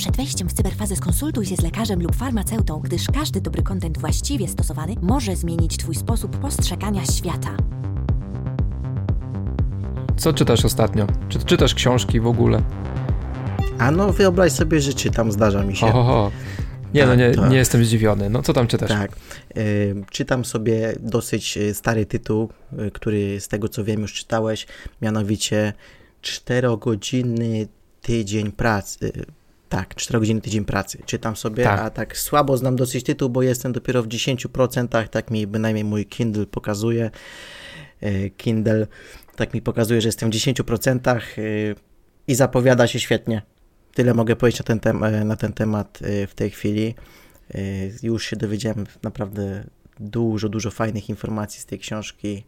Przed 0.00 0.16
wejściem 0.16 0.48
w 0.48 0.52
cyberfazę 0.52 0.96
skonsultuj 0.96 1.46
się 1.46 1.56
z 1.56 1.60
lekarzem 1.60 2.02
lub 2.02 2.16
farmaceutą, 2.16 2.80
gdyż 2.80 3.06
każdy 3.14 3.40
dobry 3.40 3.62
kontent 3.62 3.98
właściwie 3.98 4.48
stosowany 4.48 4.94
może 5.02 5.36
zmienić 5.36 5.76
Twój 5.76 5.94
sposób 5.94 6.38
postrzegania 6.38 7.04
świata. 7.04 7.56
Co 10.16 10.32
czytasz 10.32 10.64
ostatnio? 10.64 11.06
Czy 11.28 11.38
czytasz 11.38 11.74
książki 11.74 12.20
w 12.20 12.26
ogóle? 12.26 12.62
A 13.78 13.90
no 13.90 14.12
wyobraź 14.12 14.52
sobie, 14.52 14.80
że 14.80 14.92
czytam, 14.92 15.32
zdarza 15.32 15.62
mi 15.62 15.76
się. 15.76 15.86
Oho. 15.86 16.30
Nie, 16.94 17.06
no 17.06 17.16
tak, 17.16 17.18
nie, 17.18 17.48
nie 17.48 17.56
jestem 17.56 17.84
zdziwiony. 17.84 18.30
No 18.30 18.42
co 18.42 18.52
tam 18.52 18.66
czytasz? 18.66 18.88
Tak. 18.88 19.16
Y, 19.56 20.04
czytam 20.10 20.44
sobie 20.44 20.94
dosyć 21.00 21.56
y, 21.56 21.74
stary 21.74 22.06
tytuł, 22.06 22.48
y, 22.86 22.90
który 22.90 23.40
z 23.40 23.48
tego 23.48 23.68
co 23.68 23.84
wiem 23.84 24.00
już 24.00 24.14
czytałeś, 24.14 24.66
mianowicie 25.02 25.72
4-godzinny 26.22 27.66
tydzień 28.02 28.52
pracy. 28.52 29.12
Tak, 29.70 29.94
4-godzinny 29.94 30.40
tydzień 30.40 30.64
pracy. 30.64 30.98
Czytam 31.06 31.36
sobie, 31.36 31.64
tak. 31.64 31.80
a 31.80 31.90
tak 31.90 32.16
słabo 32.16 32.56
znam 32.56 32.76
dosyć 32.76 33.04
tytuł, 33.04 33.28
bo 33.28 33.42
jestem 33.42 33.72
dopiero 33.72 34.02
w 34.02 34.08
10%, 34.08 35.08
tak 35.08 35.30
mi 35.30 35.46
bynajmniej 35.46 35.84
mój 35.84 36.06
Kindle 36.06 36.46
pokazuje. 36.46 37.10
Kindle 38.36 38.86
tak 39.36 39.54
mi 39.54 39.62
pokazuje, 39.62 40.00
że 40.00 40.08
jestem 40.08 40.30
w 40.30 40.34
10% 40.34 41.20
i 42.28 42.34
zapowiada 42.34 42.86
się 42.86 43.00
świetnie. 43.00 43.42
Tyle 43.94 44.14
mogę 44.14 44.36
powiedzieć 44.36 44.60
na 44.60 44.64
ten, 44.64 44.80
tem 44.80 45.04
na 45.24 45.36
ten 45.36 45.52
temat 45.52 45.98
w 46.28 46.32
tej 46.34 46.50
chwili. 46.50 46.94
Już 48.02 48.24
się 48.24 48.36
dowiedziałem 48.36 48.86
naprawdę 49.02 49.64
dużo, 50.00 50.48
dużo 50.48 50.70
fajnych 50.70 51.08
informacji 51.08 51.60
z 51.60 51.66
tej 51.66 51.78
książki, 51.78 52.44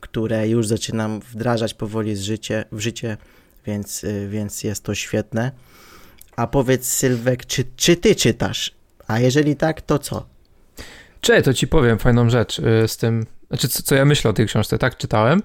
które 0.00 0.48
już 0.48 0.66
zaczynam 0.66 1.20
wdrażać 1.20 1.74
powoli 1.74 2.16
z 2.16 2.22
życie, 2.22 2.64
w 2.72 2.80
życie, 2.80 3.16
więc, 3.66 4.04
więc 4.28 4.64
jest 4.64 4.84
to 4.84 4.94
świetne. 4.94 5.52
A 6.36 6.46
powiedz 6.46 6.86
Sylwek, 6.86 7.46
czy, 7.46 7.64
czy 7.76 7.96
ty 7.96 8.14
czytasz? 8.14 8.74
A 9.06 9.20
jeżeli 9.20 9.56
tak, 9.56 9.80
to 9.80 9.98
co? 9.98 10.26
Cześć, 11.20 11.44
to 11.44 11.54
ci 11.54 11.68
powiem 11.68 11.98
fajną 11.98 12.30
rzecz 12.30 12.60
z 12.86 12.96
tym, 12.96 13.26
znaczy 13.48 13.68
co, 13.68 13.82
co 13.82 13.94
ja 13.94 14.04
myślę 14.04 14.30
o 14.30 14.34
tej 14.34 14.46
książce, 14.46 14.78
tak 14.78 14.96
czytałem. 14.96 15.42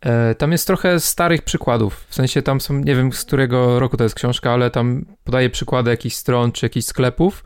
E, 0.00 0.34
tam 0.34 0.52
jest 0.52 0.66
trochę 0.66 1.00
starych 1.00 1.42
przykładów, 1.42 2.06
w 2.08 2.14
sensie 2.14 2.42
tam 2.42 2.60
są, 2.60 2.74
nie 2.74 2.96
wiem 2.96 3.12
z 3.12 3.24
którego 3.24 3.80
roku 3.80 3.96
to 3.96 4.04
jest 4.04 4.14
książka, 4.14 4.52
ale 4.52 4.70
tam 4.70 5.04
podaje 5.24 5.50
przykłady 5.50 5.90
jakichś 5.90 6.16
stron 6.16 6.52
czy 6.52 6.66
jakichś 6.66 6.86
sklepów 6.86 7.44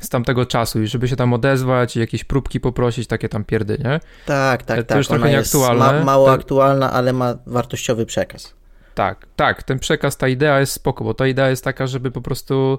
z 0.00 0.08
tamtego 0.08 0.46
czasu 0.46 0.82
i 0.82 0.86
żeby 0.86 1.08
się 1.08 1.16
tam 1.16 1.32
odezwać 1.32 1.96
i 1.96 2.00
jakieś 2.00 2.24
próbki 2.24 2.60
poprosić, 2.60 3.06
takie 3.06 3.28
tam 3.28 3.44
pierdy, 3.44 3.78
nie? 3.84 4.00
Tak, 4.26 4.62
tak, 4.62 4.62
to 4.62 4.74
tak. 4.74 4.86
To 4.86 4.96
już 4.96 5.08
trochę 5.08 5.30
nieaktualne. 5.30 5.84
Ma, 5.84 6.04
mało 6.04 6.26
tak. 6.26 6.40
aktualna, 6.40 6.92
ale 6.92 7.12
ma 7.12 7.34
wartościowy 7.46 8.06
przekaz. 8.06 8.54
Tak, 8.96 9.26
tak, 9.36 9.62
ten 9.62 9.78
przekaz, 9.78 10.16
ta 10.16 10.28
idea 10.28 10.60
jest 10.60 10.72
spoko, 10.72 11.04
bo 11.04 11.14
ta 11.14 11.26
idea 11.26 11.50
jest 11.50 11.64
taka, 11.64 11.86
żeby 11.86 12.10
po 12.10 12.20
prostu, 12.20 12.78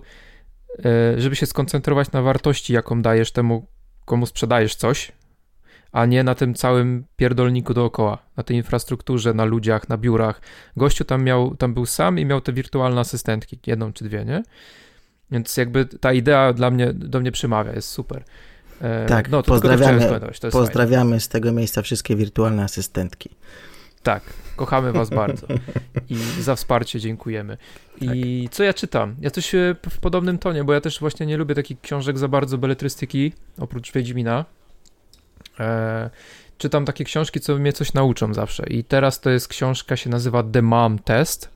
e, 0.85 1.21
żeby 1.21 1.35
się 1.35 1.45
skoncentrować 1.45 2.11
na 2.11 2.21
wartości, 2.21 2.73
jaką 2.73 3.01
dajesz 3.01 3.31
temu, 3.31 3.67
komu 4.05 4.25
sprzedajesz 4.25 4.75
coś, 4.75 5.11
a 5.91 6.05
nie 6.05 6.23
na 6.23 6.35
tym 6.35 6.53
całym 6.53 7.03
pierdolniku 7.15 7.73
dookoła, 7.73 8.17
na 8.37 8.43
tej 8.43 8.57
infrastrukturze, 8.57 9.33
na 9.33 9.45
ludziach, 9.45 9.89
na 9.89 9.97
biurach. 9.97 10.41
Gościu 10.77 11.05
tam 11.05 11.23
miał, 11.23 11.55
tam 11.55 11.73
był 11.73 11.85
sam 11.85 12.19
i 12.19 12.25
miał 12.25 12.41
te 12.41 12.53
wirtualne 12.53 13.01
asystentki, 13.01 13.59
jedną 13.67 13.93
czy 13.93 14.03
dwie, 14.03 14.25
nie? 14.25 14.43
Więc 15.31 15.57
jakby 15.57 15.85
ta 15.85 16.13
idea 16.13 16.53
dla 16.53 16.71
mnie, 16.71 16.93
do 16.93 17.19
mnie 17.19 17.31
przemawia, 17.31 17.73
jest 17.73 17.89
super. 17.89 18.23
E, 18.81 19.05
tak, 19.05 19.29
no, 19.29 19.43
pozdrawiamy, 19.43 20.21
pozdrawiamy 20.51 21.09
fajne. 21.09 21.19
z 21.19 21.27
tego 21.27 21.51
miejsca 21.51 21.81
wszystkie 21.81 22.15
wirtualne 22.15 22.63
asystentki. 22.63 23.29
Tak, 24.07 24.23
kochamy 24.55 24.91
was 24.91 25.09
bardzo 25.09 25.47
i 26.09 26.15
za 26.41 26.55
wsparcie 26.55 26.99
dziękujemy. 26.99 27.57
I 28.01 28.43
tak. 28.43 28.55
co 28.55 28.63
ja 28.63 28.73
czytam? 28.73 29.15
Ja 29.21 29.31
coś 29.31 29.55
e, 29.55 29.75
w 29.89 29.99
podobnym 29.99 30.37
tonie, 30.37 30.63
bo 30.63 30.73
ja 30.73 30.81
też 30.81 30.99
właśnie 30.99 31.25
nie 31.25 31.37
lubię 31.37 31.55
takich 31.55 31.81
książek 31.81 32.17
za 32.17 32.27
bardzo 32.27 32.57
beletrystyki, 32.57 33.33
oprócz 33.59 33.91
Wiedźmina, 33.91 34.45
E, 35.59 36.09
czytam 36.57 36.85
takie 36.85 37.03
książki, 37.03 37.39
co 37.39 37.55
mnie 37.55 37.73
coś 37.73 37.93
nauczą 37.93 38.33
zawsze. 38.33 38.63
I 38.67 38.83
teraz 38.83 39.19
to 39.19 39.29
jest 39.29 39.47
książka, 39.47 39.97
się 39.97 40.09
nazywa 40.09 40.43
The 40.43 40.61
Mom 40.61 40.99
Test. 40.99 41.49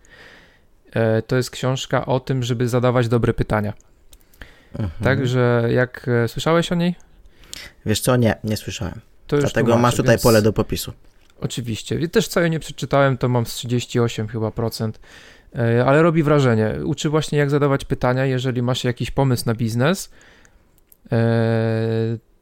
E, 0.94 1.22
to 1.22 1.36
jest 1.36 1.52
książka 1.52 2.06
o 2.06 2.20
tym, 2.20 2.44
żeby 2.44 2.68
zadawać 2.68 3.08
dobre 3.08 3.34
pytania. 3.34 3.74
Mhm. 4.74 5.03
Także 5.03 5.68
jak 5.70 6.08
e, 6.08 6.28
słyszałeś 6.28 6.72
o 6.72 6.76
niej? 6.76 6.96
Wiesz 7.86 8.00
co, 8.00 8.16
nie, 8.16 8.36
nie 8.44 8.58
słyszałem. 8.58 9.02
Dlatego 9.28 9.78
masz 9.78 9.96
tutaj 9.96 10.14
więc... 10.14 10.24
pole 10.24 10.42
do 10.42 10.53
popisu. 10.53 10.94
Oczywiście. 11.41 12.07
Też 12.09 12.29
ja 12.35 12.47
nie 12.47 12.59
przeczytałem, 12.59 13.18
to 13.18 13.29
mam 13.29 13.46
z 13.46 13.53
38 13.53 14.28
chyba 14.28 14.52
procent, 14.52 15.00
e, 15.56 15.85
ale 15.85 16.02
robi 16.02 16.24
wrażenie. 16.24 16.75
Uczy 16.85 17.09
właśnie 17.09 17.38
jak 17.38 17.50
zadawać 17.50 17.85
pytania, 17.85 18.25
jeżeli 18.25 18.62
masz 18.62 18.84
jakiś 18.84 19.12
pomysł 19.12 19.44
na 19.46 19.53
biznes, 19.53 20.09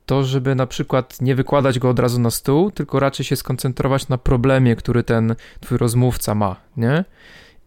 to, 0.05 0.23
żeby 0.23 0.55
na 0.55 0.67
przykład 0.67 1.21
nie 1.21 1.35
wykładać 1.35 1.79
go 1.79 1.89
od 1.89 1.99
razu 1.99 2.19
na 2.19 2.31
stół, 2.31 2.71
tylko 2.71 2.99
raczej 2.99 3.25
się 3.25 3.35
skoncentrować 3.35 4.07
na 4.07 4.17
problemie, 4.17 4.75
który 4.75 5.03
ten 5.03 5.35
twój 5.59 5.77
rozmówca 5.77 6.35
ma, 6.35 6.55
nie? 6.77 7.05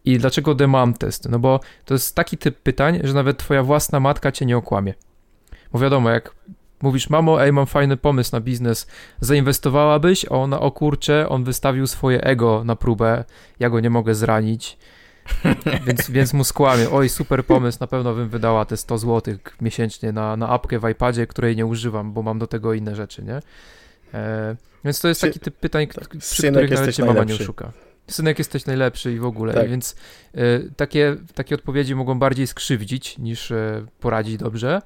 I 0.05 0.17
dlaczego 0.17 0.55
the 0.55 0.67
mom 0.67 0.93
test? 0.93 1.29
No 1.29 1.39
bo 1.39 1.59
to 1.85 1.93
jest 1.93 2.15
taki 2.15 2.37
typ 2.37 2.59
pytań, 2.59 2.99
że 3.03 3.13
nawet 3.13 3.37
twoja 3.37 3.63
własna 3.63 3.99
matka 3.99 4.31
cię 4.31 4.45
nie 4.45 4.57
okłamie. 4.57 4.93
Bo 5.71 5.79
wiadomo, 5.79 6.09
jak 6.09 6.35
mówisz, 6.83 7.09
mamo, 7.09 7.43
ej, 7.43 7.53
mam 7.53 7.65
fajny 7.65 7.97
pomysł 7.97 8.29
na 8.33 8.41
biznes, 8.41 8.87
zainwestowałabyś? 9.19 10.25
A 10.25 10.29
ona, 10.29 10.59
o 10.59 10.71
kurcze, 10.71 11.29
on 11.29 11.43
wystawił 11.43 11.87
swoje 11.87 12.23
ego 12.23 12.63
na 12.63 12.75
próbę, 12.75 13.23
ja 13.59 13.69
go 13.69 13.79
nie 13.79 13.89
mogę 13.89 14.15
zranić, 14.15 14.77
więc, 15.87 16.09
więc 16.09 16.33
mu 16.33 16.43
skłamie. 16.43 16.89
Oj, 16.89 17.09
super 17.09 17.45
pomysł, 17.45 17.77
na 17.81 17.87
pewno 17.87 18.13
bym 18.13 18.29
wydała 18.29 18.65
te 18.65 18.77
100 18.77 18.97
zł 18.97 19.35
miesięcznie 19.61 20.11
na, 20.11 20.37
na 20.37 20.49
apkę 20.49 20.79
w 20.79 20.89
iPadzie, 20.89 21.27
której 21.27 21.55
nie 21.55 21.65
używam, 21.65 22.13
bo 22.13 22.21
mam 22.21 22.39
do 22.39 22.47
tego 22.47 22.73
inne 22.73 22.95
rzeczy, 22.95 23.23
nie? 23.23 23.39
E, 24.13 24.55
więc 24.85 25.01
to 25.01 25.07
jest 25.07 25.21
taki 25.21 25.39
typ 25.39 25.55
pytań, 25.55 25.87
tak, 25.87 26.09
przy 26.17 26.51
których 26.51 26.71
nawet 26.71 26.95
się 26.95 27.05
mama 27.05 27.23
nie 27.23 27.35
oszuka. 27.35 27.71
Synek 28.07 28.39
jesteś 28.39 28.65
najlepszy 28.65 29.13
i 29.13 29.19
w 29.19 29.25
ogóle, 29.25 29.53
tak. 29.53 29.69
więc 29.69 29.95
e, 30.35 30.59
takie, 30.75 31.15
takie 31.35 31.55
odpowiedzi 31.55 31.95
mogą 31.95 32.19
bardziej 32.19 32.47
skrzywdzić 32.47 33.17
niż 33.17 33.51
e, 33.51 33.85
poradzić 33.99 34.37
dobrze. 34.37 34.81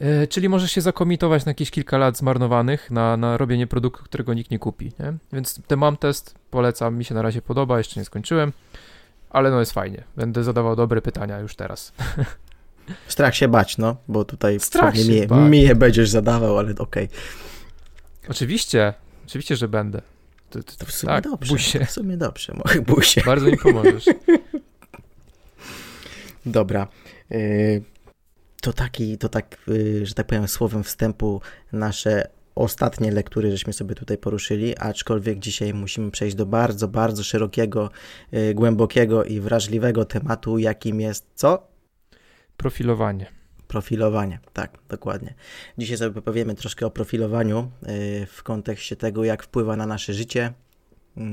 E, 0.00 0.26
czyli 0.26 0.48
możesz 0.48 0.72
się 0.72 0.80
zakomitować 0.80 1.44
na 1.44 1.50
jakieś 1.50 1.70
kilka 1.70 1.98
lat 1.98 2.16
zmarnowanych 2.16 2.90
na, 2.90 3.16
na 3.16 3.36
robienie 3.36 3.66
produktu, 3.66 4.04
którego 4.04 4.34
nikt 4.34 4.50
nie 4.50 4.58
kupi. 4.58 4.92
Nie? 5.00 5.14
Więc 5.32 5.60
ten 5.66 5.78
mam 5.78 5.96
test, 5.96 6.34
polecam, 6.50 6.96
mi 6.96 7.04
się 7.04 7.14
na 7.14 7.22
razie 7.22 7.42
podoba, 7.42 7.78
jeszcze 7.78 8.00
nie 8.00 8.04
skończyłem 8.04 8.52
ale 9.34 9.50
no 9.50 9.60
jest 9.60 9.72
fajnie. 9.72 10.04
Będę 10.16 10.44
zadawał 10.44 10.76
dobre 10.76 11.02
pytania 11.02 11.38
już 11.38 11.56
teraz. 11.56 11.92
Strach 13.08 13.34
się 13.34 13.48
bać, 13.48 13.78
no, 13.78 13.96
bo 14.08 14.24
tutaj 14.24 14.60
Strach 14.60 14.96
się 14.96 15.28
mi, 15.28 15.68
bać. 15.68 15.78
będziesz 15.78 16.10
zadawał, 16.10 16.58
ale 16.58 16.74
okej. 16.78 17.04
Okay. 17.04 17.08
Oczywiście, 18.28 18.94
oczywiście, 19.26 19.56
że 19.56 19.68
będę. 19.68 20.02
To, 20.50 20.62
to, 20.62 20.72
to 20.78 20.86
w 20.86 20.92
sumie 20.92 21.12
tak, 21.12 21.24
dobrze. 21.24 21.48
Bój 21.48 21.58
się. 21.58 21.84
W 21.84 21.90
sumie 21.90 22.16
dobrze, 22.16 22.54
bój 22.86 23.02
się. 23.02 23.20
Bardzo 23.20 23.46
mi 23.46 23.56
pomożesz. 23.56 24.04
Dobra. 26.46 26.88
Y, 27.32 27.82
to 28.64 28.72
taki, 28.72 29.18
to 29.18 29.28
tak, 29.28 29.56
y, 29.68 30.06
że 30.06 30.14
tak 30.14 30.26
powiem, 30.26 30.48
słowem 30.48 30.84
wstępu 30.84 31.40
nasze 31.72 32.28
ostatnie 32.54 33.10
lektury 33.10 33.50
żeśmy 33.50 33.72
sobie 33.72 33.94
tutaj 33.94 34.18
poruszyli, 34.18 34.78
aczkolwiek 34.78 35.38
dzisiaj 35.38 35.74
musimy 35.74 36.10
przejść 36.10 36.36
do 36.36 36.46
bardzo, 36.46 36.88
bardzo 36.88 37.24
szerokiego, 37.24 37.90
yy, 38.32 38.54
głębokiego 38.54 39.24
i 39.24 39.40
wrażliwego 39.40 40.04
tematu, 40.04 40.58
jakim 40.58 41.00
jest 41.00 41.26
co? 41.34 41.68
Profilowanie. 42.56 43.26
Profilowanie, 43.68 44.38
tak, 44.52 44.78
dokładnie. 44.88 45.34
Dzisiaj 45.78 45.96
sobie 45.96 46.22
powiemy 46.22 46.54
troszkę 46.54 46.86
o 46.86 46.90
profilowaniu 46.90 47.70
yy, 47.82 48.26
w 48.26 48.42
kontekście 48.42 48.96
tego, 48.96 49.24
jak 49.24 49.42
wpływa 49.42 49.76
na 49.76 49.86
nasze 49.86 50.14
życie. 50.14 50.52
Yy, 51.16 51.24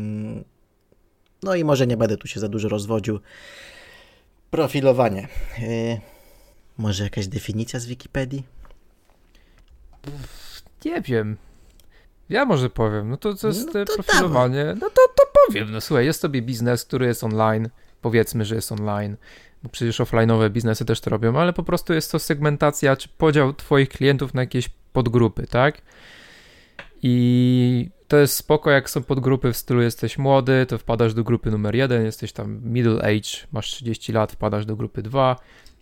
no 1.44 1.56
i 1.56 1.64
może 1.64 1.88
nie 1.88 1.98
będę 1.98 2.18
tu 2.18 2.28
się 2.28 2.40
za 2.40 2.50
dużo 2.50 2.70
rozwodził. 2.70 3.20
Profilowanie. 4.50 5.28
Może 6.78 7.04
jakaś 7.04 7.28
definicja 7.28 7.80
z 7.80 7.86
Wikipedii? 7.86 8.44
Nie 10.86 11.02
wiem. 11.02 11.38
Ja 12.30 12.46
może 12.46 12.70
powiem. 12.70 13.10
No 13.10 13.18
to, 13.18 13.34
to 13.34 13.48
jest 13.48 13.74
no 13.74 13.86
to 13.86 13.94
profilowanie. 13.94 14.64
Dawaj. 14.64 14.76
No 14.82 14.90
to, 14.90 15.02
to 15.16 15.24
powiem. 15.48 15.72
No 15.72 15.82
słuchaj, 15.82 16.06
jest 16.06 16.22
sobie 16.22 16.42
biznes, 16.42 16.86
który 16.86 17.06
jest 17.06 17.24
online. 17.24 17.70
Powiedzmy, 18.02 18.46
że 18.46 18.56
jest 18.56 18.72
online. 18.72 19.18
Bo 19.64 19.70
przecież 19.70 20.00
offline'owe 20.00 20.50
biznesy 20.50 20.86
też 20.86 21.02
to 21.02 21.10
robią, 21.10 21.40
ale 21.40 21.54
po 21.54 21.64
prostu 21.64 21.94
jest 21.94 22.12
to 22.12 22.20
segmentacja, 22.20 22.96
czy 22.96 23.10
podział 23.10 23.54
twoich 23.54 23.90
klientów 23.90 24.34
na 24.34 24.42
jakieś 24.42 24.70
podgrupy, 24.94 25.48
tak? 25.48 25.82
I 27.04 27.90
to 28.08 28.18
jest 28.18 28.36
spoko, 28.36 28.72
jak 28.72 28.90
są 28.90 29.04
podgrupy 29.04 29.54
w 29.54 29.58
stylu 29.58 29.82
jesteś 29.82 30.18
młody, 30.18 30.66
to 30.66 30.78
wpadasz 30.78 31.14
do 31.14 31.24
grupy 31.24 31.52
numer 31.52 31.76
jeden, 31.76 32.06
jesteś 32.06 32.34
tam 32.34 32.62
middle 32.64 33.02
age, 33.02 33.48
masz 33.52 33.68
30 33.68 34.12
lat, 34.12 34.32
wpadasz 34.32 34.66
do 34.66 34.76
grupy 34.76 35.02
2, 35.02 35.36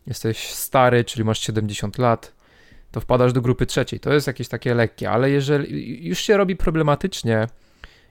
jesteś 0.09 0.53
stary, 0.53 1.03
czyli 1.03 1.23
masz 1.23 1.39
70 1.39 1.97
lat, 1.97 2.33
to 2.91 3.01
wpadasz 3.01 3.33
do 3.33 3.41
grupy 3.41 3.65
trzeciej. 3.65 3.99
To 3.99 4.13
jest 4.13 4.27
jakieś 4.27 4.47
takie 4.47 4.73
lekkie, 4.73 5.09
ale 5.09 5.31
jeżeli 5.31 6.07
już 6.07 6.19
się 6.19 6.37
robi 6.37 6.55
problematycznie, 6.55 7.47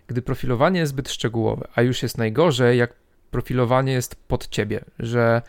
gdy 0.07 0.23
profilowanie 0.23 0.81
jest 0.81 0.91
zbyt 0.91 1.11
szczegółowe, 1.11 1.69
a 1.75 1.83
już 1.83 2.03
jest 2.03 2.19
najgorzej, 2.19 2.79
jak 2.79 2.95
profilowanie 3.31 3.93
jest 3.93 4.17
pod 4.17 4.49
ciebie, 4.49 4.85
że 4.99 5.43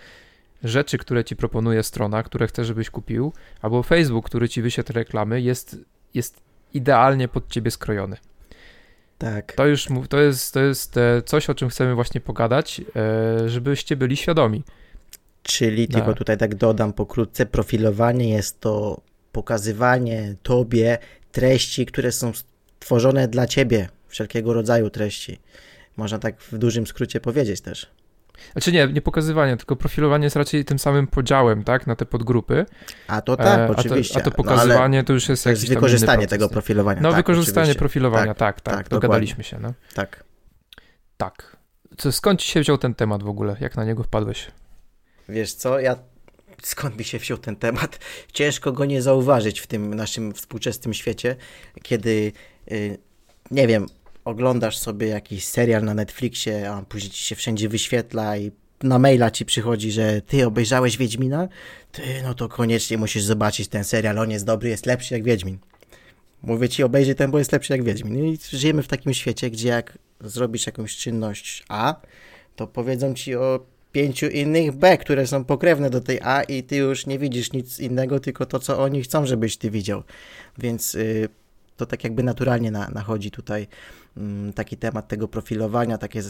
rzeczy, 0.63 0.97
które 0.97 1.23
ci 1.23 1.35
proponuje 1.35 1.83
strona, 1.83 2.23
które 2.23 2.47
chce, 2.47 2.65
żebyś 2.65 2.89
kupił, 2.89 3.33
albo 3.61 3.83
Facebook, 3.83 4.25
który 4.25 4.49
ci 4.49 4.61
wyświetla 4.61 4.93
reklamy, 4.93 5.41
jest, 5.41 5.77
jest 6.13 6.41
idealnie 6.73 7.27
pod 7.27 7.47
ciebie 7.47 7.71
skrojony. 7.71 8.17
Tak. 9.17 9.53
To 9.53 9.67
już 9.67 9.87
to 10.09 10.19
jest, 10.19 10.53
to 10.53 10.59
jest 10.59 10.97
e, 10.97 11.21
coś, 11.21 11.49
o 11.49 11.55
czym 11.55 11.69
chcemy 11.69 11.95
właśnie 11.95 12.21
pogadać, 12.21 12.81
e, 12.95 13.49
żebyście 13.49 13.95
byli 13.95 14.17
świadomi. 14.17 14.63
Czyli 15.49 15.87
Tak. 15.87 15.95
tylko 15.95 16.13
tutaj 16.13 16.37
tak 16.37 16.55
dodam 16.55 16.93
pokrótce, 16.93 17.45
profilowanie 17.45 18.29
jest 18.29 18.59
to 18.59 19.01
pokazywanie 19.31 20.35
tobie 20.43 20.97
treści, 21.31 21.85
które 21.85 22.11
są 22.11 22.31
stworzone 22.33 23.27
dla 23.27 23.47
ciebie, 23.47 23.89
wszelkiego 24.07 24.53
rodzaju 24.53 24.89
treści. 24.89 25.39
Można 25.97 26.19
tak 26.19 26.41
w 26.41 26.57
dużym 26.57 26.87
skrócie 26.87 27.19
powiedzieć 27.19 27.61
też. 27.61 27.87
Znaczy 28.51 28.71
nie, 28.71 28.87
nie 28.87 29.01
pokazywanie, 29.01 29.57
tylko 29.57 29.75
profilowanie 29.75 30.23
jest 30.23 30.35
raczej 30.35 30.65
tym 30.65 30.79
samym 30.79 31.07
podziałem, 31.07 31.63
tak, 31.63 31.87
na 31.87 31.95
te 31.95 32.05
podgrupy. 32.05 32.65
A 33.07 33.21
to 33.21 33.37
tak, 33.37 33.59
E, 33.59 33.75
oczywiście. 33.77 34.17
A 34.17 34.21
to, 34.21 34.21
a 34.21 34.23
to 34.23 34.29
no, 34.29 34.35
pokazywanie 34.43 35.03
to 35.03 35.13
już 35.13 35.29
jest 35.29 35.43
to 35.43 35.49
jest 35.49 35.67
wykorzystanie 35.69 36.27
tego 36.27 36.49
profilowania. 36.49 37.01
No, 37.01 37.09
tak, 37.09 37.17
wykorzystanie 37.17 37.63
oczywiście. 37.63 37.79
profilowania, 37.79 38.33
tak, 38.33 38.61
tak, 38.61 38.75
tak, 38.75 38.89
dogadaliśmy 38.89 39.43
się, 39.43 39.59
no. 39.59 39.73
Tak. 39.93 40.23
Tak. 41.17 41.57
Co, 41.97 42.11
skąd 42.11 42.39
ci 42.41 42.51
się 42.51 42.59
wziął 42.59 42.77
ten 42.77 42.95
temat 42.95 43.23
w 43.23 43.29
ogóle? 43.29 43.55
Jak 43.59 43.75
na 43.77 43.85
niego 43.85 44.03
wpadłeś? 44.03 44.47
Wiesz 45.29 45.53
co, 45.53 45.79
ja 45.79 45.95
skąd 46.63 46.97
mi 46.97 47.03
się 47.03 47.19
wziął 47.19 47.37
ten 47.37 47.55
temat? 47.55 47.99
Ciężko 48.33 48.71
go 48.71 48.85
nie 48.85 49.01
zauważyć 49.01 49.59
w 49.59 49.67
tym 49.67 49.93
naszym 49.93 50.33
współczesnym 50.33 50.93
świecie, 50.93 51.35
kiedy, 51.83 52.31
y, 52.71 52.97
nie 53.51 53.67
wiem, 53.67 53.85
oglądasz 54.25 54.77
sobie 54.77 55.07
jakiś 55.07 55.45
serial 55.45 55.83
na 55.83 55.93
Netflixie, 55.93 56.71
a 56.71 56.81
później 56.81 57.11
ci 57.11 57.23
się 57.23 57.35
wszędzie 57.35 57.69
wyświetla 57.69 58.37
i 58.37 58.51
na 58.83 58.99
maila 58.99 59.31
ci 59.31 59.45
przychodzi, 59.45 59.91
że 59.91 60.21
ty 60.21 60.47
obejrzałeś 60.47 60.97
Wiedźmina? 60.97 61.47
Ty, 61.91 62.01
no 62.23 62.33
to 62.33 62.49
koniecznie 62.49 62.97
musisz 62.97 63.23
zobaczyć 63.23 63.67
ten 63.67 63.83
serial, 63.83 64.17
on 64.17 64.31
jest 64.31 64.45
dobry, 64.45 64.69
jest 64.69 64.85
lepszy 64.85 65.13
jak 65.13 65.23
Wiedźmin. 65.23 65.57
Mówię 66.41 66.69
ci, 66.69 66.83
obejrzyj 66.83 67.15
ten, 67.15 67.31
bo 67.31 67.39
jest 67.39 67.51
lepszy 67.51 67.73
jak 67.73 67.83
Wiedźmin. 67.83 68.19
No 68.19 68.25
i 68.25 68.37
żyjemy 68.51 68.83
w 68.83 68.87
takim 68.87 69.13
świecie, 69.13 69.49
gdzie 69.49 69.69
jak 69.69 69.97
zrobisz 70.21 70.65
jakąś 70.65 70.95
czynność 70.95 71.63
A, 71.69 71.95
to 72.55 72.67
powiedzą 72.67 73.13
ci 73.13 73.35
o 73.35 73.65
pięciu 73.91 74.27
innych 74.27 74.71
B, 74.71 74.97
które 74.97 75.27
są 75.27 75.44
pokrewne 75.44 75.89
do 75.89 76.01
tej 76.01 76.19
A 76.21 76.44
i 76.44 76.63
ty 76.63 76.75
już 76.75 77.06
nie 77.06 77.19
widzisz 77.19 77.51
nic 77.51 77.80
innego, 77.80 78.19
tylko 78.19 78.45
to, 78.45 78.59
co 78.59 78.80
oni 78.80 79.01
chcą, 79.01 79.25
żebyś 79.25 79.57
ty 79.57 79.71
widział. 79.71 80.03
Więc 80.57 80.95
y, 80.95 81.30
to 81.77 81.86
tak 81.86 82.03
jakby 82.03 82.24
naturalnie 82.24 82.71
na, 82.71 82.89
nachodzi 82.89 83.31
tutaj 83.31 83.68
mm, 84.18 84.53
taki 84.53 84.77
temat 84.77 85.07
tego 85.07 85.27
profilowania, 85.27 85.97
takie, 85.97 86.21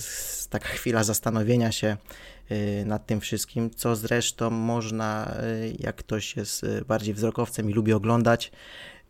taka 0.49 0.67
chwila 0.67 1.03
zastanowienia 1.03 1.71
się 1.71 1.97
y, 2.51 2.83
nad 2.85 3.05
tym 3.05 3.19
wszystkim, 3.19 3.69
co 3.69 3.95
zresztą 3.95 4.49
można, 4.49 5.35
y, 5.43 5.75
jak 5.79 5.95
ktoś 5.95 6.35
jest 6.35 6.65
bardziej 6.87 7.13
wzrokowcem 7.13 7.69
i 7.69 7.73
lubi 7.73 7.93
oglądać, 7.93 8.51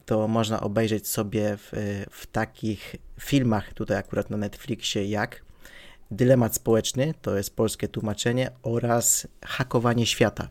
to 0.06 0.28
można 0.28 0.62
obejrzeć 0.62 1.08
sobie 1.08 1.58
w, 1.58 1.72
w 2.12 2.28
takich 2.28 2.96
filmach, 3.20 3.74
tutaj 3.74 3.98
akurat 3.98 4.30
na 4.30 4.38
Netflixie, 4.38 5.06
jak 5.06 5.42
Dylemat 6.12 6.56
społeczny, 6.56 7.14
to 7.22 7.38
jest 7.38 7.56
polskie 7.56 7.88
tłumaczenie, 7.88 8.52
oraz 8.64 9.28
Hakowanie 9.46 10.06
świata. 10.06 10.50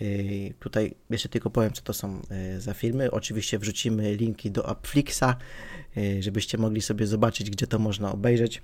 Yy, 0.00 0.54
Tutaj 0.58 0.94
jeszcze 1.10 1.28
tylko 1.28 1.50
powiem, 1.50 1.72
co 1.72 1.82
to 1.82 1.92
są 1.92 2.22
yy, 2.30 2.60
za 2.60 2.74
filmy. 2.74 3.10
Oczywiście 3.10 3.58
wrzucimy 3.58 4.14
linki 4.16 4.50
do 4.50 4.68
Appflixa, 4.68 5.24
yy, 5.96 6.22
żebyście 6.22 6.58
mogli 6.58 6.82
sobie 6.82 7.06
zobaczyć, 7.06 7.50
gdzie 7.50 7.66
to 7.66 7.78
można 7.78 8.12
obejrzeć. 8.12 8.62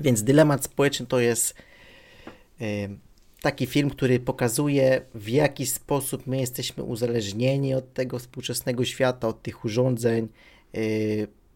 Więc 0.00 0.22
Dylemat 0.22 0.64
społeczny 0.64 1.06
to 1.06 1.20
jest 1.20 1.54
taki 3.40 3.66
film, 3.66 3.90
który 3.90 4.20
pokazuje, 4.20 5.00
w 5.14 5.28
jaki 5.28 5.66
sposób 5.66 6.26
my 6.26 6.40
jesteśmy 6.40 6.82
uzależnieni 6.82 7.74
od 7.74 7.94
tego 7.94 8.18
współczesnego 8.18 8.84
świata, 8.84 9.28
od 9.28 9.42
tych 9.42 9.64
urządzeń, 9.64 10.28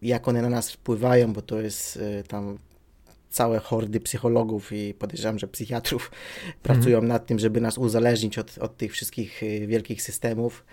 jak 0.01 0.27
one 0.27 0.41
na 0.41 0.49
nas 0.49 0.71
wpływają, 0.71 1.33
bo 1.33 1.41
to 1.41 1.61
jest 1.61 1.99
tam 2.27 2.57
całe 3.29 3.59
hordy 3.59 3.99
psychologów 3.99 4.71
i 4.71 4.93
podejrzewam, 4.93 5.39
że 5.39 5.47
psychiatrów 5.47 6.11
pracują 6.63 7.01
nad 7.01 7.25
tym, 7.25 7.39
żeby 7.39 7.61
nas 7.61 7.77
uzależnić 7.77 8.37
od, 8.37 8.57
od 8.57 8.77
tych 8.77 8.91
wszystkich 8.91 9.43
y, 9.43 9.67
wielkich 9.67 10.01
systemów. 10.01 10.65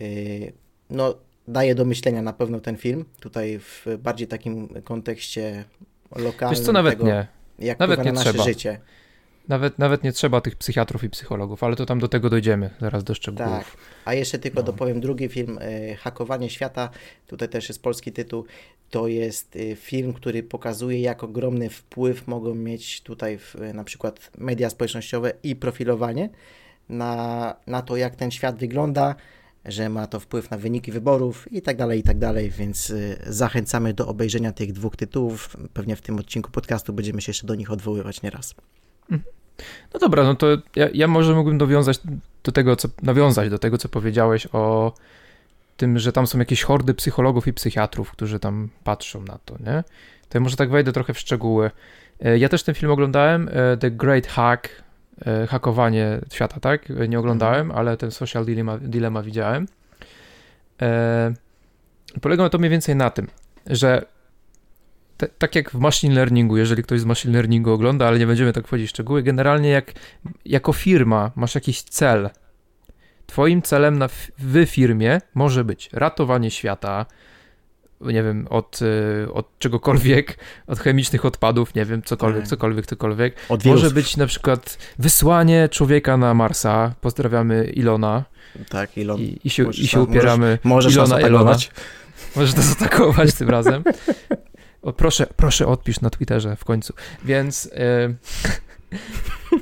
Y, 0.00 0.52
No, 0.90 1.14
daje 1.48 1.74
do 1.74 1.84
myślenia 1.84 2.22
na 2.22 2.32
pewno 2.32 2.60
ten 2.60 2.76
film, 2.76 3.04
tutaj 3.20 3.58
w 3.58 3.86
bardziej 3.98 4.28
takim 4.28 4.68
kontekście 4.84 5.64
lokalnym. 6.16 6.56
Wiesz 6.58 6.66
co, 6.66 6.72
nawet 6.72 6.92
tego, 6.92 7.04
nie. 7.06 7.26
Jak 7.58 7.78
Nawet 7.78 7.98
nie 8.04 8.12
na 8.12 8.12
nasze 8.12 8.30
trzeba. 8.32 8.44
życie. 8.44 8.80
Nawet, 9.48 9.78
nawet 9.78 10.02
nie 10.04 10.12
trzeba 10.12 10.40
tych 10.40 10.56
psychiatrów 10.56 11.04
i 11.04 11.10
psychologów, 11.10 11.64
ale 11.64 11.76
to 11.76 11.86
tam 11.86 11.98
do 11.98 12.08
tego 12.08 12.30
dojdziemy, 12.30 12.70
zaraz 12.80 13.04
do 13.04 13.14
szczegółów. 13.14 13.50
Tak. 13.50 13.76
A 14.04 14.14
jeszcze 14.14 14.38
tylko 14.38 14.60
No. 14.60 14.66
dopowiem 14.66 15.00
drugi 15.00 15.28
film, 15.28 15.58
y, 15.58 15.96
Hakowanie 16.00 16.50
świata, 16.50 16.90
tutaj 17.26 17.48
też 17.48 17.68
jest 17.68 17.82
polski 17.82 18.12
tytuł. 18.12 18.44
To 18.92 19.08
jest 19.08 19.56
y, 19.56 19.76
film, 19.76 20.12
który 20.12 20.42
pokazuje, 20.42 21.00
jak 21.00 21.24
ogromny 21.24 21.70
wpływ 21.70 22.26
mogą 22.26 22.54
mieć 22.54 23.00
tutaj 23.00 23.38
w, 23.38 23.54
y, 23.54 23.74
na 23.74 23.84
przykład 23.84 24.30
media 24.38 24.70
społecznościowe 24.70 25.32
i 25.42 25.56
profilowanie 25.56 26.28
na, 26.88 27.56
na 27.66 27.82
to, 27.82 27.96
jak 27.96 28.16
ten 28.16 28.30
świat 28.30 28.58
wygląda, 28.58 29.14
że 29.64 29.88
ma 29.88 30.06
to 30.06 30.20
wpływ 30.20 30.50
na 30.50 30.58
wyniki 30.58 30.92
wyborów 30.92 31.52
i 31.52 31.62
tak 31.62 31.76
dalej, 31.76 32.00
i 32.00 32.02
tak 32.02 32.18
dalej, 32.18 32.50
więc 32.50 32.90
y, 32.90 33.18
zachęcamy 33.26 33.94
do 33.94 34.06
obejrzenia 34.08 34.52
tych 34.52 34.72
dwóch 34.72 34.96
tytułów. 34.96 35.56
Pewnie 35.72 35.96
w 35.96 36.00
tym 36.00 36.18
odcinku 36.18 36.50
podcastu 36.50 36.92
będziemy 36.92 37.22
się 37.22 37.30
jeszcze 37.30 37.46
do 37.46 37.54
nich 37.54 37.70
odwoływać 37.70 38.22
nieraz. 38.22 38.54
No 39.94 40.00
dobra, 40.00 40.24
no 40.24 40.34
to 40.34 40.46
ja, 40.76 40.88
ja 40.94 41.08
może 41.08 41.34
mógłbym 41.34 41.58
dowiązać 41.58 42.00
do 42.44 42.52
tego, 42.52 42.76
co, 42.76 42.88
nawiązać 43.02 43.50
do 43.50 43.58
tego, 43.58 43.78
co 43.78 43.88
powiedziałeś 43.88 44.48
o 44.52 44.94
tym, 45.82 45.98
że 45.98 46.12
tam 46.12 46.26
są 46.26 46.38
jakieś 46.38 46.62
hordy 46.62 46.94
psychologów 46.94 47.46
i 47.46 47.52
psychiatrów, 47.52 48.10
którzy 48.10 48.38
tam 48.38 48.68
patrzą 48.84 49.22
na 49.22 49.38
to, 49.44 49.54
nie? 49.58 49.84
To 50.28 50.38
ja 50.38 50.40
może 50.40 50.56
tak 50.56 50.70
wejdę 50.70 50.92
trochę 50.92 51.14
w 51.14 51.18
szczegóły. 51.18 51.70
E, 52.24 52.38
Ja 52.38 52.48
też 52.48 52.62
ten 52.62 52.74
film 52.74 52.92
oglądałem, 52.92 53.48
e, 53.52 53.76
The 53.76 53.90
Great 53.90 54.26
Hack, 54.26 54.68
e, 55.26 55.46
hakowanie 55.46 56.20
świata, 56.32 56.60
tak? 56.60 56.88
Nie 57.08 57.18
oglądałem, 57.18 57.70
ale 57.70 57.96
ten 57.96 58.10
Social 58.10 58.44
Dilemma, 58.44 58.78
dilemma 58.78 59.22
widziałem. 59.22 59.66
Polega 62.20 62.48
to 62.48 62.58
mniej 62.58 62.70
więcej 62.70 62.96
na 62.96 63.10
tym, 63.10 63.26
że 63.66 64.04
te, 65.16 65.28
tak 65.28 65.54
jak 65.54 65.70
w 65.70 65.78
machine 65.78 66.14
learningu, 66.14 66.56
jeżeli 66.56 66.82
ktoś 66.82 67.00
z 67.00 67.04
machine 67.04 67.34
learningu 67.34 67.72
ogląda, 67.72 68.06
ale 68.06 68.18
nie 68.18 68.26
będziemy 68.26 68.52
tak 68.52 68.66
wchodzić 68.66 68.86
w 68.86 68.90
szczegóły, 68.90 69.22
generalnie 69.22 69.68
jak 69.70 69.92
jako 70.44 70.72
firma 70.72 71.30
masz 71.36 71.54
jakiś 71.54 71.82
cel, 71.82 72.30
twoim 73.32 73.62
celem 73.62 73.98
na, 73.98 74.08
w 74.38 74.66
firmie 74.66 75.20
może 75.34 75.64
być 75.64 75.90
ratowanie 75.92 76.50
świata, 76.50 77.06
nie 78.00 78.22
wiem, 78.22 78.46
od, 78.50 78.80
y, 78.82 79.32
od 79.32 79.58
czegokolwiek, 79.58 80.38
od 80.72 80.78
chemicznych 80.78 81.24
odpadów, 81.24 81.74
nie 81.74 81.84
wiem, 81.84 82.02
cokolwiek, 82.02 82.42
Tak. 82.42 82.48
cokolwiek, 82.48 82.86
cokolwiek. 82.86 83.36
Od 83.48 83.64
Może 83.64 83.90
być 83.90 84.16
na 84.16 84.26
przykład 84.26 84.78
wysłanie 84.98 85.68
człowieka 85.68 86.16
na 86.16 86.34
Marsa, 86.34 86.94
pozdrawiamy 87.00 87.64
Ilona 87.64 88.24
Tak, 88.68 88.90
Elon. 88.98 89.20
i, 89.20 89.38
i, 89.44 89.50
się, 89.50 89.62
możesz 89.62 89.84
i 89.84 89.88
się 89.88 90.00
upieramy. 90.00 90.58
Możesz 90.64 90.96
nas 90.96 91.08
Ilona, 91.08 91.26
atakować. 91.26 91.70
Możesz 92.36 92.56
nas 92.56 92.72
atakować 92.72 93.34
tym 93.34 93.50
razem. 93.50 93.84
O, 94.82 94.92
proszę, 94.92 95.26
proszę 95.36 95.66
odpisz 95.66 96.00
na 96.00 96.10
Twitterze 96.10 96.56
w 96.56 96.64
końcu. 96.64 96.94
Więc 97.24 97.70
e, 97.74 98.14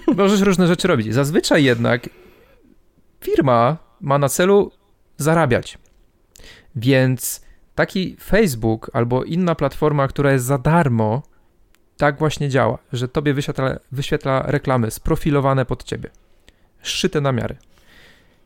możesz 0.21 0.41
różne 0.41 0.67
rzeczy 0.67 0.89
robić. 0.89 1.15
Zazwyczaj 1.15 1.65
jednak 1.65 2.09
firma 3.21 3.77
ma 4.00 4.19
na 4.19 4.29
celu 4.29 4.73
zarabiać. 5.17 5.79
Więc 6.77 7.45
taki 7.75 8.17
Facebook 8.21 8.91
albo 8.93 9.25
inna 9.25 9.55
platforma, 9.55 10.09
która 10.09 10.33
jest 10.33 10.45
za 10.45 10.59
darmo, 10.59 11.23
tak 11.97 12.19
właśnie 12.19 12.49
działa, 12.49 12.79
że 12.93 13.09
tobie 13.09 13.35
wyświetla, 13.35 13.79
wyświetla 13.93 14.43
reklamy 14.47 14.91
sprofilowane 14.91 15.65
pod 15.65 15.85
ciebie. 15.85 16.11
Szyte 16.83 17.21
na 17.21 17.33
miarę. 17.33 17.57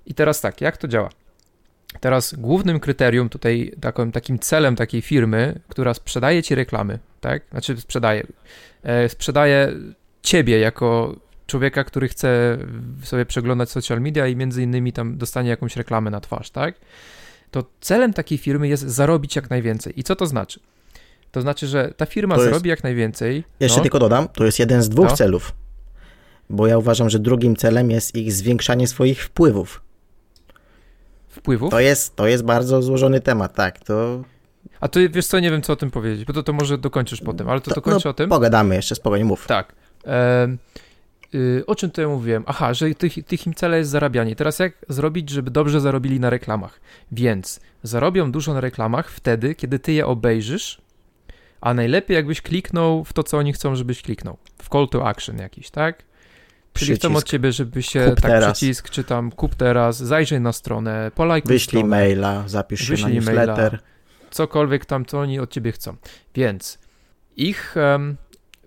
I 0.07 0.15
teraz 0.15 0.41
tak, 0.41 0.61
jak 0.61 0.77
to 0.77 0.89
działa? 0.89 1.11
Teraz 2.01 2.35
głównym 2.35 2.81
kryterium 2.81 3.29
tutaj, 3.29 3.73
takim, 3.81 4.13
takim 4.13 4.39
celem 4.39 4.77
takiej 4.77 5.03
firmy, 5.03 5.61
która 5.69 5.95
sprzedaje 5.95 6.43
ci 6.43 6.55
reklamy, 6.55 6.99
tak? 7.21 7.43
Znaczy 7.51 7.81
sprzedaje, 7.81 8.27
e, 8.83 9.09
sprzedaje 9.09 9.73
ciebie 10.23 10.59
jako 10.59 11.17
człowieka, 11.47 11.85
który 11.85 12.09
chce 12.09 12.59
sobie 13.03 13.27
przeglądać 13.27 13.71
social 13.71 14.01
media 14.01 14.27
i 14.27 14.37
między 14.37 14.63
innymi 14.63 14.93
tam 14.93 15.17
dostanie 15.19 15.51
jakąś 15.51 15.77
reklamę 15.77 16.11
na 16.11 16.21
twarz, 16.21 16.51
tak? 16.51 16.75
To 17.51 17.65
celem 17.81 18.13
takiej 18.13 18.39
firmy 18.39 18.69
jest 18.69 18.83
zarobić 18.83 19.37
jak 19.37 19.51
najwięcej. 19.51 20.01
I 20.01 20.03
co 20.05 20.17
to 20.17 20.27
znaczy? 20.27 20.61
To 21.31 21.41
znaczy, 21.41 21.67
że 21.67 21.93
ta 21.97 22.07
firma 22.07 22.35
jest- 22.35 22.47
zarobi 22.47 22.71
jak 22.71 22.83
najwięcej. 22.85 23.45
Jeszcze 23.61 23.79
no, 23.79 23.83
tylko 23.83 23.99
dodam, 23.99 24.29
to 24.29 24.45
jest 24.45 24.59
jeden 24.59 24.83
z 24.83 24.89
dwóch 24.89 25.09
No. 25.11 25.17
celów. 25.17 25.53
Bo 26.51 26.67
ja 26.67 26.79
uważam, 26.79 27.11
że 27.11 27.19
drugim 27.19 27.57
celem 27.57 27.91
jest 27.91 28.15
ich 28.15 28.33
zwiększanie 28.33 28.87
swoich 28.89 29.25
wpływów. 29.25 29.81
wpływów. 31.29 31.71
To 31.71 31.81
jest, 31.81 32.17
to 32.17 32.27
jest 32.27 32.45
bardzo 32.45 32.83
złożony 32.83 33.21
temat, 33.21 33.55
tak. 33.55 33.79
To, 33.79 34.23
A 34.81 34.89
to 34.89 35.01
wiesz 35.11 35.27
co, 35.27 35.41
nie 35.41 35.51
wiem 35.51 35.63
co 35.63 35.73
o 35.73 35.77
tym 35.77 35.91
powiedzieć, 35.91 36.25
bo 36.25 36.33
to, 36.33 36.43
to 36.43 36.53
może 36.53 36.79
dokończysz 36.79 37.21
potem, 37.21 37.49
ale 37.49 37.61
to, 37.61 37.71
to 37.71 37.77
no, 37.77 37.83
kończę 37.83 38.09
o 38.11 38.15
tym. 38.15 38.31
Pogadamy 38.31 38.75
jeszcze, 38.75 38.95
spokojnie 38.95 39.25
mów. 39.25 39.47
Tak. 39.47 39.73
O 41.67 41.75
czym 41.75 41.91
tutaj 41.91 42.07
mówiłem? 42.07 42.43
Aha, 42.47 42.75
że 42.75 42.95
tych, 42.95 43.25
tych 43.25 43.47
im 43.47 43.55
cele 43.55 43.79
jest 43.79 43.91
zarabianie. 43.91 44.37
Teraz 44.37 44.59
jak 44.59 44.73
zrobić, 44.89 45.31
żeby 45.31 45.51
dobrze 45.51 45.81
zarobili 45.81 46.21
na 46.21 46.31
reklamach? 46.31 46.81
Więc 47.13 47.61
zarobią 47.83 48.33
dużo 48.33 48.55
na 48.55 48.61
reklamach 48.61 49.11
wtedy, 49.11 49.55
kiedy 49.55 49.79
ty 49.79 49.93
je 49.93 50.07
obejrzysz, 50.07 50.81
a 51.61 51.75
najlepiej 51.75 52.15
jakbyś 52.15 52.41
kliknął 52.43 53.05
w 53.05 53.13
to, 53.13 53.23
co 53.23 53.39
oni 53.39 53.53
chcą, 53.53 53.77
żebyś 53.77 54.03
kliknął. 54.03 54.37
W 54.63 54.69
call 54.69 54.89
to 54.89 55.09
action 55.09 55.39
jakiś, 55.39 55.71
tak? 55.71 56.03
Czyli 56.73 56.95
chcą 56.97 57.17
od 57.17 57.25
ciebie, 57.25 57.53
żeby 57.53 57.83
się 57.83 58.05
kup 58.05 58.21
tak 58.21 58.31
teraz. 58.31 58.59
przycisk, 58.59 58.91
czy 58.91 59.05
tam 59.05 59.31
kup 59.31 59.55
teraz, 59.55 59.97
zajrzyj 59.97 60.41
na 60.41 60.53
stronę, 60.53 61.11
polajkuj 61.15 61.49
Wyślij 61.49 61.81
stronę, 61.81 61.89
maila, 61.97 62.45
zapisz 62.47 62.81
się 62.81 62.87
Wyślij 62.87 63.09
na 63.09 63.15
newsletter. 63.15 63.73
maila. 63.73 63.79
cokolwiek 64.31 64.85
tam, 64.85 65.05
co 65.05 65.21
oni 65.21 65.39
od 65.41 65.51
ciebie 65.51 65.73
chcą. 65.73 65.97
Więc 66.35 66.79
ich, 67.37 67.77
em, 67.77 68.17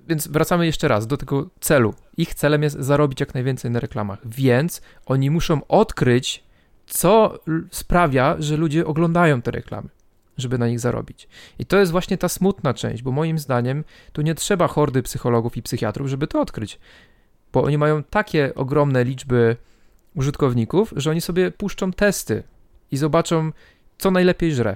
więc 0.08 0.28
wracamy 0.28 0.66
jeszcze 0.66 0.88
raz 0.88 1.08
do 1.08 1.18
tego 1.18 1.50
celu. 1.60 1.94
Ich 2.18 2.34
celem 2.36 2.64
jest 2.64 2.78
zarobić 2.80 3.20
jak 3.20 3.34
najwięcej 3.34 3.72
na 3.72 3.80
reklamach, 3.80 4.20
więc 4.26 4.82
oni 5.06 5.32
muszą 5.32 5.68
odkryć, 5.68 6.44
co 6.88 7.40
sprawia, 7.72 8.36
że 8.40 8.58
ludzie 8.58 8.86
oglądają 8.86 9.42
te 9.42 9.52
reklamy, 9.52 9.90
żeby 10.38 10.58
na 10.58 10.68
nich 10.68 10.80
zarobić. 10.80 11.28
I 11.60 11.66
to 11.66 11.78
jest 11.78 11.92
właśnie 11.92 12.18
ta 12.18 12.30
smutna 12.30 12.74
część, 12.74 13.04
bo 13.04 13.12
moim 13.12 13.40
zdaniem 13.40 13.84
tu 14.12 14.22
nie 14.22 14.36
trzeba 14.36 14.68
hordy 14.68 15.04
psychologów 15.04 15.58
i 15.58 15.62
psychiatrów, 15.62 16.08
żeby 16.08 16.28
to 16.28 16.42
odkryć, 16.42 16.80
bo 17.54 17.64
oni 17.64 17.78
mają 17.78 18.04
takie 18.04 18.56
ogromne 18.56 19.04
liczby 19.04 19.56
użytkowników, 20.16 20.94
że 20.96 21.12
oni 21.12 21.22
sobie 21.22 21.52
puszczą 21.52 21.94
testy 21.94 22.44
i 22.92 22.98
zobaczą, 22.98 23.52
co 23.98 24.12
najlepiej 24.12 24.54
żre. 24.54 24.76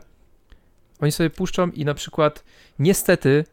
Oni 1.02 1.12
sobie 1.12 1.30
puszczą 1.30 1.70
i 1.70 1.86
na 1.86 1.94
przykład 1.94 2.44
niestety 2.80 3.46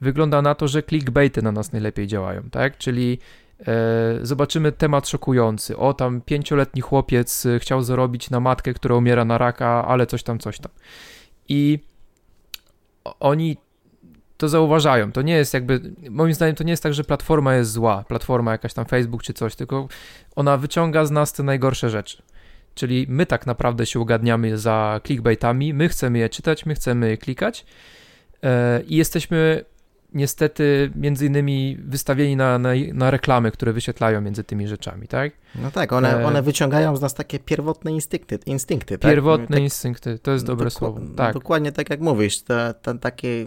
wygląda 0.00 0.42
na 0.42 0.54
to, 0.54 0.68
że 0.68 0.82
clickbaity 0.82 1.42
na 1.42 1.52
nas 1.52 1.72
najlepiej 1.72 2.06
działają, 2.06 2.42
tak? 2.50 2.78
Czyli 2.78 3.18
e, 3.66 4.18
zobaczymy 4.22 4.72
temat 4.72 5.08
szokujący. 5.08 5.76
O, 5.76 5.94
tam 5.94 6.20
pięcioletni 6.20 6.80
chłopiec 6.80 7.46
e, 7.46 7.58
chciał 7.58 7.82
zarobić 7.82 8.30
na 8.30 8.40
matkę, 8.40 8.74
która 8.74 8.94
umiera 8.94 9.24
na 9.24 9.38
raka, 9.38 9.84
ale 9.86 10.06
coś 10.06 10.22
tam, 10.22 10.38
coś 10.38 10.58
tam. 10.58 10.72
I 11.48 11.78
oni 13.20 13.56
to 14.36 14.48
zauważają. 14.48 15.12
To 15.12 15.22
nie 15.22 15.34
jest 15.34 15.54
jakby, 15.54 15.80
moim 16.10 16.34
zdaniem 16.34 16.56
to 16.56 16.64
nie 16.64 16.70
jest 16.70 16.82
tak, 16.82 16.94
że 16.94 17.04
platforma 17.04 17.54
jest 17.54 17.72
zła, 17.72 18.04
platforma 18.08 18.52
jakaś 18.52 18.74
tam 18.74 18.84
Facebook 18.84 19.22
czy 19.22 19.32
coś, 19.32 19.56
tylko 19.56 19.88
ona 20.36 20.56
wyciąga 20.56 21.04
z 21.04 21.10
nas 21.10 21.32
te 21.32 21.42
najgorsze 21.42 21.90
rzeczy. 21.90 22.22
Czyli 22.74 23.06
my 23.08 23.26
tak 23.26 23.46
naprawdę 23.46 23.86
się 23.86 24.00
ugadniamy 24.00 24.58
za 24.58 25.00
clickbaitami, 25.06 25.74
my 25.74 25.88
chcemy 25.88 26.18
je 26.18 26.28
czytać, 26.28 26.66
my 26.66 26.74
chcemy 26.74 27.10
je 27.10 27.16
klikać 27.16 27.66
e, 28.42 28.82
i 28.82 28.96
jesteśmy 28.96 29.64
niestety 30.16 30.90
między 30.94 31.26
innymi 31.26 31.76
wystawieni 31.80 32.36
na, 32.36 32.58
na, 32.58 32.70
na 32.92 33.10
reklamy, 33.10 33.50
które 33.50 33.72
wyświetlają 33.72 34.20
między 34.20 34.44
tymi 34.44 34.68
rzeczami, 34.68 35.08
tak? 35.08 35.32
No 35.54 35.70
tak, 35.70 35.92
one, 35.92 36.20
E, 36.20 36.26
one 36.26 36.42
wyciągają 36.42 36.96
z 36.96 37.00
nas 37.00 37.14
takie 37.14 37.38
pierwotne 37.38 37.92
instynkty, 37.92 38.38
instynkty 38.46 38.98
tak? 38.98 39.10
Pierwotne 39.10 39.46
tak, 39.46 39.58
instynkty, 39.58 40.18
to 40.18 40.30
jest 40.30 40.44
dobre 40.46 40.70
słowo. 40.70 41.00
Tak, 41.16 41.34
Dokładnie 41.34 41.72
tak 41.72 41.90
jak 41.90 42.00
mówisz, 42.00 42.42
ta, 42.42 42.74
ta, 42.74 42.94
takie, 42.94 43.46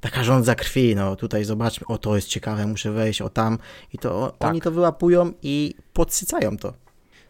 taka 0.00 0.24
żądza 0.24 0.54
krwi, 0.54 0.94
no 0.96 1.16
tutaj 1.16 1.44
zobaczmy, 1.44 1.86
o 1.86 1.98
to 1.98 2.16
jest 2.16 2.28
ciekawe, 2.28 2.66
muszę 2.66 2.92
wejść, 2.92 3.22
o 3.22 3.28
tam 3.30 3.58
i 3.92 3.98
to 3.98 4.34
Tak. 4.38 4.50
oni 4.50 4.60
to 4.60 4.70
wyłapują 4.70 5.32
i 5.42 5.74
podsycają 5.92 6.56
to. 6.56 6.72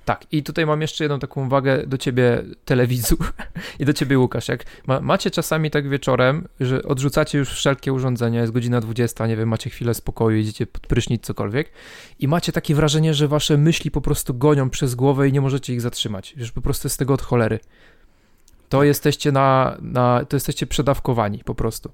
Tak. 0.05 0.27
I 0.33 0.43
tutaj 0.43 0.67
mam 0.67 0.81
jeszcze 0.81 1.05
jedną 1.05 1.19
taką 1.19 1.47
uwagę 1.47 1.87
do 1.87 1.99
ciebie, 1.99 2.43
telewidzu, 2.65 3.17
i 3.81 3.85
do 3.85 3.93
ciebie, 3.93 4.19
Łukasz. 4.19 4.49
Jak 4.49 4.65
ma, 4.87 5.01
macie 5.01 5.31
czasami 5.31 5.71
tak 5.71 5.89
wieczorem, 5.89 6.49
że 6.61 6.83
odrzucacie 6.83 7.39
już 7.39 7.51
wszelkie 7.53 7.93
urządzenia, 7.93 8.41
jest 8.41 8.53
godzina 8.53 8.81
20, 8.81 9.27
nie 9.27 9.37
wiem, 9.37 9.49
macie 9.49 9.71
chwilę 9.71 9.95
spokoju, 9.95 10.39
idziecie 10.39 10.67
pod 10.67 10.87
prysznic, 10.87 11.23
cokolwiek, 11.23 11.71
i 12.21 12.29
macie 12.29 12.53
takie 12.53 12.75
wrażenie, 12.75 13.15
że 13.15 13.29
wasze 13.29 13.57
myśli 13.57 13.91
po 13.91 14.01
prostu 14.01 14.35
gonią 14.35 14.71
przez 14.71 14.95
głowę 14.95 15.29
i 15.29 15.33
nie 15.33 15.41
możecie 15.41 15.75
ich 15.75 15.81
zatrzymać. 15.81 16.35
Już 16.37 16.53
po 16.53 16.61
prostu 16.61 16.87
jest 16.87 16.99
tego 16.99 17.15
od 17.15 17.23
cholery. 17.23 17.59
To 18.69 18.85
jesteście 18.85 19.33
na, 19.33 19.77
na 19.81 20.25
to 20.29 20.37
jesteście 20.37 20.67
przedawkowani 20.67 21.39
po 21.45 21.55
prostu. 21.55 21.91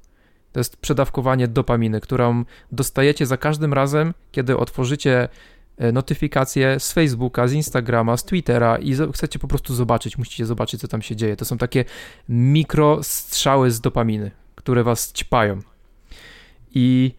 To 0.52 0.60
jest 0.60 0.76
przedawkowanie 0.76 1.48
dopaminy, 1.48 2.00
którą 2.00 2.44
dostajecie 2.72 3.26
za 3.26 3.36
każdym 3.36 3.74
razem, 3.74 4.14
kiedy 4.32 4.56
otworzycie 4.56 5.28
notyfikacje 5.92 6.80
z 6.80 6.92
Facebooka, 6.92 7.48
z 7.48 7.52
Instagrama, 7.52 8.16
z 8.16 8.24
Twittera 8.24 8.78
i 8.78 8.94
chcecie 9.12 9.38
po 9.38 9.48
prostu 9.48 9.74
zobaczyć, 9.74 10.18
musicie 10.18 10.46
zobaczyć, 10.46 10.80
co 10.80 10.88
tam 10.88 11.02
się 11.02 11.16
dzieje. 11.16 11.36
To 11.36 11.44
są 11.44 11.58
takie 11.58 11.84
mikrostrzały 12.28 13.70
z 13.70 13.80
dopaminy, 13.80 14.30
które 14.54 14.84
was 14.84 15.12
ćpają. 15.12 15.60
I 16.74 17.14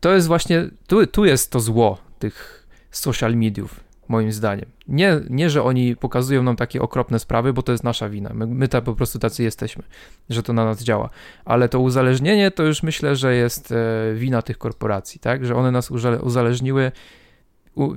to 0.00 0.14
jest 0.14 0.26
właśnie, 0.26 0.70
tu, 0.86 1.06
tu 1.06 1.24
jest 1.24 1.50
to 1.50 1.60
zło 1.60 1.98
tych 2.18 2.66
social 2.90 3.34
mediów, 3.34 3.80
moim 4.08 4.32
zdaniem. 4.32 4.66
Nie, 4.88 5.20
nie, 5.30 5.50
że 5.50 5.62
oni 5.62 5.96
pokazują 5.96 6.42
nam 6.42 6.56
takie 6.56 6.82
okropne 6.82 7.18
sprawy, 7.18 7.52
bo 7.52 7.62
to 7.62 7.72
jest 7.72 7.84
nasza 7.84 8.08
wina. 8.08 8.30
My, 8.34 8.46
my 8.46 8.68
ta, 8.68 8.80
po 8.80 8.94
prostu 8.94 9.18
tacy 9.18 9.42
jesteśmy, 9.42 9.82
że 10.30 10.42
to 10.42 10.52
na 10.52 10.64
nas 10.64 10.82
działa. 10.82 11.10
Ale 11.44 11.68
to 11.68 11.80
uzależnienie 11.80 12.50
to 12.50 12.62
już 12.62 12.82
myślę, 12.82 13.16
że 13.16 13.34
jest 13.34 13.72
e, 13.72 14.14
wina 14.14 14.42
tych 14.42 14.58
korporacji, 14.58 15.20
tak? 15.20 15.46
Że 15.46 15.54
one 15.54 15.70
nas 15.70 15.90
uzależniły 16.22 16.92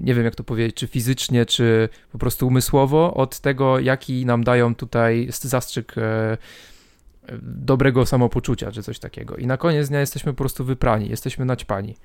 nie 0.01 0.13
wiem 0.15 0.25
jak 0.25 0.35
to 0.35 0.43
powiedzieć, 0.43 0.75
czy 0.75 0.87
fizycznie, 0.87 1.45
czy 1.45 1.89
po 2.11 2.17
prostu 2.17 2.47
umysłowo, 2.47 3.13
od 3.13 3.39
tego, 3.39 3.79
jaki 3.79 4.25
nam 4.25 4.43
dają 4.43 4.75
tutaj 4.75 5.27
zastrzyk 5.31 5.97
e, 5.97 6.37
dobrego 7.41 8.05
samopoczucia, 8.05 8.71
czy 8.71 8.83
coś 8.83 8.99
takiego. 8.99 9.35
I 9.35 9.47
na 9.47 9.57
koniec 9.57 9.89
dnia 9.89 9.99
jesteśmy 9.99 10.33
po 10.33 10.37
prostu 10.37 10.65
wyprani, 10.65 11.09
jesteśmy 11.09 11.45
naćpani. 11.45 11.95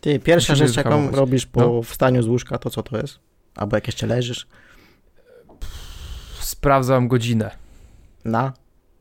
Ty, 0.00 0.18
pierwsza 0.18 0.52
Musimy 0.52 0.68
rzecz, 0.68 0.76
jaką 0.76 1.10
robisz 1.10 1.46
po 1.46 1.60
No. 1.60 1.82
wstaniu 1.82 2.22
z 2.22 2.26
łóżka, 2.26 2.58
to 2.58 2.70
co 2.70 2.82
to 2.82 2.96
jest? 2.96 3.18
Albo 3.54 3.76
jak 3.76 3.86
jeszcze 3.86 4.06
leżysz? 4.06 4.46
Sprawdzam 6.40 7.08
godzinę 7.08 7.50
Na? 8.24 8.52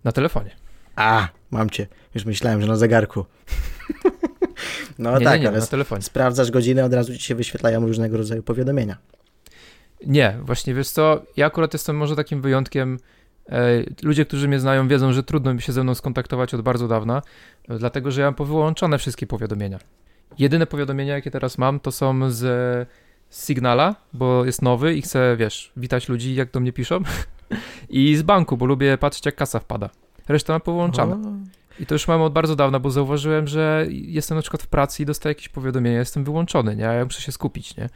na 0.04 0.12
telefonie. 0.12 0.52
A, 0.96 1.28
mam 1.52 1.70
cię. 1.70 1.88
Już 2.16 2.26
myślałem, 2.26 2.62
że 2.62 2.68
na 2.68 2.76
zegarku. 2.76 3.26
no 5.00 5.20
nie, 5.20 5.26
tak, 5.26 5.40
nie, 5.40 5.44
nie, 5.44 5.50
ale 5.50 5.60
na 5.60 5.66
telefonie. 5.66 6.02
sprawdzasz 6.02 6.52
godzinę, 6.52 6.86
od 6.86 6.94
razu 6.94 7.14
ci 7.14 7.24
się 7.24 7.36
wyświetlają 7.36 7.86
różnego 7.86 8.18
rodzaju 8.18 8.44
powiadomienia. 8.44 8.98
Nie, 10.06 10.38
właśnie 10.42 10.74
wiesz 10.74 10.90
co, 10.90 11.22
ja 11.38 11.46
akurat 11.46 11.74
jestem 11.74 11.98
może 11.98 12.16
takim 12.16 12.42
wyjątkiem. 12.42 13.00
E, 13.50 13.84
ludzie, 14.04 14.26
którzy 14.26 14.48
mnie 14.48 14.60
znają, 14.60 14.88
wiedzą, 14.88 15.14
że 15.14 15.24
trudno 15.24 15.54
mi 15.54 15.62
się 15.62 15.74
ze 15.74 15.84
mną 15.84 15.96
skontaktować 15.96 16.54
od 16.54 16.62
bardzo 16.62 16.88
dawna, 16.88 17.22
e, 17.70 17.78
dlatego 17.78 18.12
że 18.12 18.22
ja 18.22 18.28
mam 18.28 18.36
powyłączone 18.36 18.98
wszystkie 18.98 19.28
powiadomienia. 19.28 19.80
Jedyne 20.40 20.68
powiadomienia, 20.68 21.14
jakie 21.14 21.32
teraz 21.32 21.58
mam, 21.58 21.80
to 21.80 21.92
są 21.92 22.32
z 22.32 22.88
Signala, 23.30 23.96
bo 24.14 24.46
jest 24.46 24.62
nowy 24.62 24.96
i 24.96 25.02
chcę, 25.02 25.36
wiesz, 25.38 25.72
witać 25.78 26.10
ludzi, 26.10 26.36
jak 26.36 26.52
do 26.52 26.60
mnie 26.60 26.74
piszą, 26.74 27.00
i 27.90 28.16
z 28.16 28.22
banku, 28.22 28.58
bo 28.58 28.66
lubię 28.66 28.98
patrzeć, 28.98 29.26
jak 29.26 29.36
kasa 29.36 29.60
wpada. 29.60 29.90
Reszta 30.28 30.54
mam 30.54 30.62
powyłączane. 30.62 31.14
O, 31.14 31.59
I 31.80 31.86
to 31.86 31.96
już 31.96 32.08
mam 32.08 32.22
od 32.22 32.34
bardzo 32.34 32.56
dawna, 32.56 32.80
bo 32.80 32.92
zauważyłem, 32.92 33.48
że 33.48 33.86
jestem 33.90 34.36
na 34.36 34.42
przykład 34.42 34.64
w 34.64 34.68
pracy 34.68 35.04
i 35.04 35.06
dostaję 35.06 35.32
jakieś 35.32 35.50
powiadomienia, 35.50 36.00
jestem 36.00 36.24
wyłączony, 36.24 36.76
nie? 36.76 36.90
A 36.90 36.94
ja 36.94 37.06
muszę 37.06 37.22
się 37.22 37.32
skupić, 37.32 37.78
nie? 37.78 37.90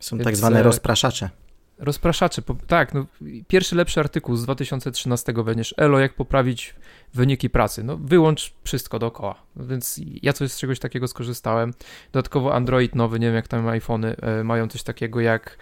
Są 0.00 0.16
Więc, 0.16 0.24
tak 0.24 0.36
zwane 0.36 0.60
e, 0.60 0.62
rozpraszacze. 0.62 1.30
Rozpraszacze, 1.78 2.42
tak, 2.66 2.94
no, 2.94 3.06
pierwszy 3.48 3.76
lepszy 3.76 4.00
artykuł 4.00 4.36
z 4.36 4.42
2013 4.42 5.32
będziesz 5.32 5.74
Elo, 5.76 5.98
jak 5.98 6.14
poprawić 6.14 6.74
wyniki 7.14 7.50
pracy. 7.50 7.84
No, 7.84 7.96
wyłącz 7.96 8.54
wszystko 8.64 8.98
dookoła. 8.98 9.34
No, 9.56 9.66
więc 9.66 10.00
ja 10.22 10.32
coś 10.32 10.52
z 10.52 10.58
czegoś 10.58 10.78
takiego 10.78 11.08
skorzystałem. 11.08 11.74
Dodatkowo 12.12 12.54
Android 12.54 12.94
nowy, 12.94 13.20
nie 13.20 13.26
wiem 13.26 13.34
jak 13.34 13.48
tam 13.48 13.68
iPhony 13.68 14.16
e, 14.16 14.44
mają 14.44 14.68
coś 14.68 14.82
takiego 14.82 15.20
jak 15.20 15.58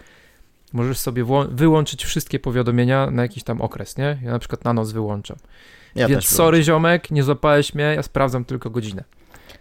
możesz 0.73 0.97
sobie 0.97 1.25
wyłączyć 1.51 2.05
wszystkie 2.05 2.39
powiadomienia 2.39 3.11
na 3.11 3.21
jakiś 3.21 3.43
tam 3.43 3.61
okres, 3.61 3.97
nie? 3.97 4.19
Ja 4.23 4.31
na 4.31 4.39
przykład 4.39 4.65
na 4.65 4.73
noc 4.73 4.91
wyłączam. 4.91 5.37
Ja 5.95 6.07
więc 6.07 6.27
sorry 6.27 6.63
ziomek, 6.63 7.11
nie 7.11 7.23
złapałeś 7.23 7.73
mnie, 7.73 7.83
ja 7.83 8.03
sprawdzam 8.03 8.45
tylko 8.45 8.69
godzinę. 8.69 9.03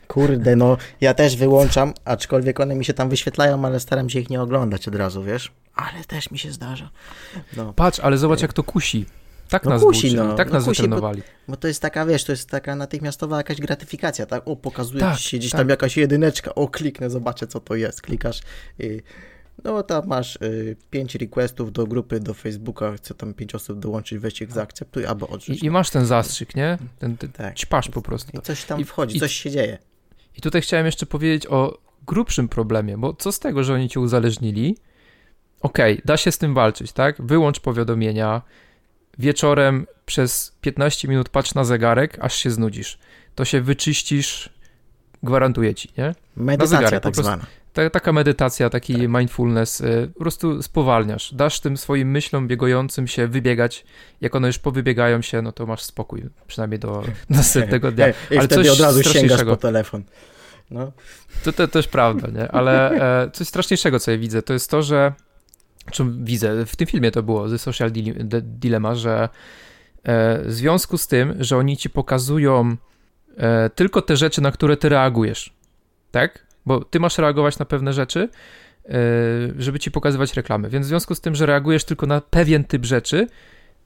Kurde, 0.08 0.56
no 0.56 0.76
ja 1.00 1.14
też 1.14 1.36
wyłączam, 1.36 1.94
aczkolwiek 2.04 2.60
one 2.60 2.74
mi 2.74 2.84
się 2.84 2.94
tam 2.94 3.08
wyświetlają, 3.08 3.64
ale 3.64 3.80
staram 3.80 4.10
się 4.10 4.20
ich 4.20 4.30
nie 4.30 4.42
oglądać 4.42 4.88
od 4.88 4.94
razu, 4.94 5.22
wiesz? 5.22 5.52
Ale 5.74 6.04
też 6.04 6.30
mi 6.30 6.38
się 6.38 6.52
zdarza. 6.52 6.90
No, 7.56 7.72
Patrz, 7.72 8.00
ale 8.00 8.18
zobacz 8.18 8.42
jak 8.42 8.52
to 8.52 8.62
kusi. 8.62 9.06
Tak 9.48 9.64
No 9.64 9.70
nas 9.70 9.82
kusi, 9.82 10.02
kusi, 10.02 10.14
no. 10.16 10.34
tak 10.34 10.48
No 10.48 10.54
nas 10.54 10.64
kusi, 10.64 10.88
bo- 10.88 11.12
bo 11.48 11.56
to 11.56 11.68
jest 11.68 11.82
taka, 11.82 12.06
wiesz, 12.06 12.24
to 12.24 12.32
jest 12.32 12.50
taka 12.50 12.76
natychmiastowa 12.76 13.36
jakaś 13.36 13.60
gratyfikacja, 13.60 14.26
tak? 14.26 14.42
O, 14.48 14.56
pokazuje 14.56 15.00
Tak, 15.00 15.16
ci 15.16 15.28
się 15.28 15.38
gdzieś 15.38 15.50
tak. 15.50 15.60
tam 15.60 15.68
jakaś 15.68 15.96
jedyneczka, 15.96 16.54
o, 16.54 16.68
kliknę, 16.68 17.10
zobaczę 17.10 17.46
co 17.46 17.60
to 17.60 17.74
jest, 17.74 18.02
klikasz 18.02 18.40
i 18.78 19.02
no 19.64 19.82
tam 19.82 20.06
masz 20.06 20.36
y, 20.36 20.76
pięć 20.90 21.14
requestów 21.14 21.72
do 21.72 21.86
grupy, 21.86 22.20
do 22.20 22.34
Facebooka, 22.34 22.92
chce 22.96 23.14
tam 23.14 23.34
pięć 23.34 23.54
osób 23.54 23.78
dołączyć, 23.78 24.18
weź 24.18 24.40
ich 24.42 24.52
zaakceptuj 24.52 25.06
albo 25.06 25.28
odrzuć. 25.28 25.62
I, 25.62 25.66
I 25.66 25.70
masz 25.70 25.90
ten 25.90 26.06
zastrzyk, 26.06 26.54
nie? 26.56 26.78
Ten, 26.98 27.16
ten 27.16 27.32
Tak. 27.32 27.54
ćpasz 27.54 27.88
po 27.88 28.02
prostu. 28.02 28.38
I 28.38 28.40
coś 28.42 28.64
tam 28.64 28.80
I- 28.80 28.84
wchodzi, 28.84 29.16
i- 29.16 29.20
coś 29.20 29.32
się 29.32 29.50
dzieje. 29.50 29.78
I 30.36 30.40
tutaj 30.40 30.62
chciałem 30.62 30.86
jeszcze 30.86 31.06
powiedzieć 31.06 31.46
o 31.46 31.78
grubszym 32.06 32.48
problemie, 32.48 32.98
bo 32.98 33.14
co 33.14 33.32
z 33.32 33.38
tego, 33.38 33.64
że 33.64 33.74
oni 33.74 33.88
cię 33.88 34.00
uzależnili? 34.00 34.76
Okej, 35.60 36.00
da 36.04 36.16
się 36.16 36.32
z 36.32 36.38
tym 36.38 36.54
walczyć, 36.54 36.92
tak? 36.92 37.22
Wyłącz 37.22 37.60
powiadomienia. 37.60 38.42
Wieczorem 39.18 39.86
przez 40.06 40.52
15 40.60 41.08
minut 41.08 41.28
patrz 41.28 41.54
na 41.54 41.64
zegarek, 41.64 42.18
aż 42.20 42.34
się 42.34 42.50
znudzisz. 42.50 42.98
To 43.34 43.44
się 43.44 43.60
wyczyścisz, 43.60 44.50
gwarantuję 45.22 45.74
ci, 45.74 45.88
nie? 45.98 46.14
Medytacja 46.36 46.78
zegarek, 46.78 47.02
tak 47.02 47.16
zwana. 47.16 47.46
Ta, 47.78 47.90
taka 47.90 48.12
medytacja, 48.12 48.70
taki 48.70 48.92
tak. 48.92 49.08
mindfulness, 49.08 49.80
y, 49.80 50.10
po 50.14 50.20
prostu 50.20 50.62
spowalniasz. 50.62 51.34
Dasz 51.34 51.60
tym 51.60 51.76
swoim 51.76 52.10
myślom 52.10 52.48
biegającym 52.48 53.06
się 53.06 53.26
wybiegać. 53.26 53.84
Jak 54.20 54.36
one 54.36 54.46
już 54.46 54.58
powybiegają 54.58 55.22
się, 55.22 55.42
no 55.42 55.52
to 55.52 55.66
masz 55.66 55.82
spokój, 55.82 56.24
przynajmniej 56.46 56.78
do 56.78 57.02
następnego 57.30 57.92
dnia. 57.92 58.08
I 58.30 58.38
Ale 58.38 58.48
coś 58.48 58.68
od 58.68 58.80
razu 58.80 59.02
sięgasz 59.02 59.44
po 59.44 59.56
telefon. 59.56 60.02
No. 60.70 60.92
To, 61.44 61.52
to 61.52 61.68
też 61.68 61.88
prawda, 61.88 62.28
nie? 62.28 62.52
Ale 62.52 62.90
e, 63.24 63.30
coś 63.30 63.48
straszniejszego, 63.48 64.00
co 64.00 64.10
ja 64.10 64.18
widzę, 64.18 64.42
to 64.42 64.52
jest 64.52 64.70
to, 64.70 64.82
że 64.82 65.12
czy 65.90 66.04
widzę, 66.18 66.66
w 66.66 66.76
tym 66.76 66.86
filmie 66.86 67.10
to 67.10 67.22
było, 67.22 67.48
The 67.48 67.58
Social 67.58 67.90
Dilemma, 68.42 68.94
że 68.94 69.28
e, 70.02 70.38
w 70.44 70.52
związku 70.52 70.98
z 70.98 71.06
tym, 71.06 71.34
że 71.40 71.56
oni 71.56 71.76
ci 71.76 71.90
pokazują 71.90 72.76
e, 73.36 73.70
tylko 73.70 74.02
te 74.02 74.16
rzeczy, 74.16 74.40
na 74.40 74.50
które 74.52 74.76
ty 74.76 74.88
reagujesz, 74.88 75.52
tak? 76.10 76.47
Bo 76.68 76.84
ty 76.84 77.00
masz 77.00 77.18
reagować 77.18 77.58
na 77.58 77.64
pewne 77.64 77.92
rzeczy, 77.92 78.28
e, 78.84 78.92
żeby 79.58 79.78
ci 79.78 79.90
pokazywać 79.90 80.34
reklamy. 80.34 80.68
Więc 80.68 80.86
w 80.86 80.88
związku 80.88 81.14
z 81.14 81.20
tym, 81.20 81.34
że 81.34 81.46
reagujesz 81.46 81.84
tylko 81.84 82.06
na 82.06 82.20
pewien 82.20 82.64
typ 82.64 82.84
rzeczy, 82.84 83.26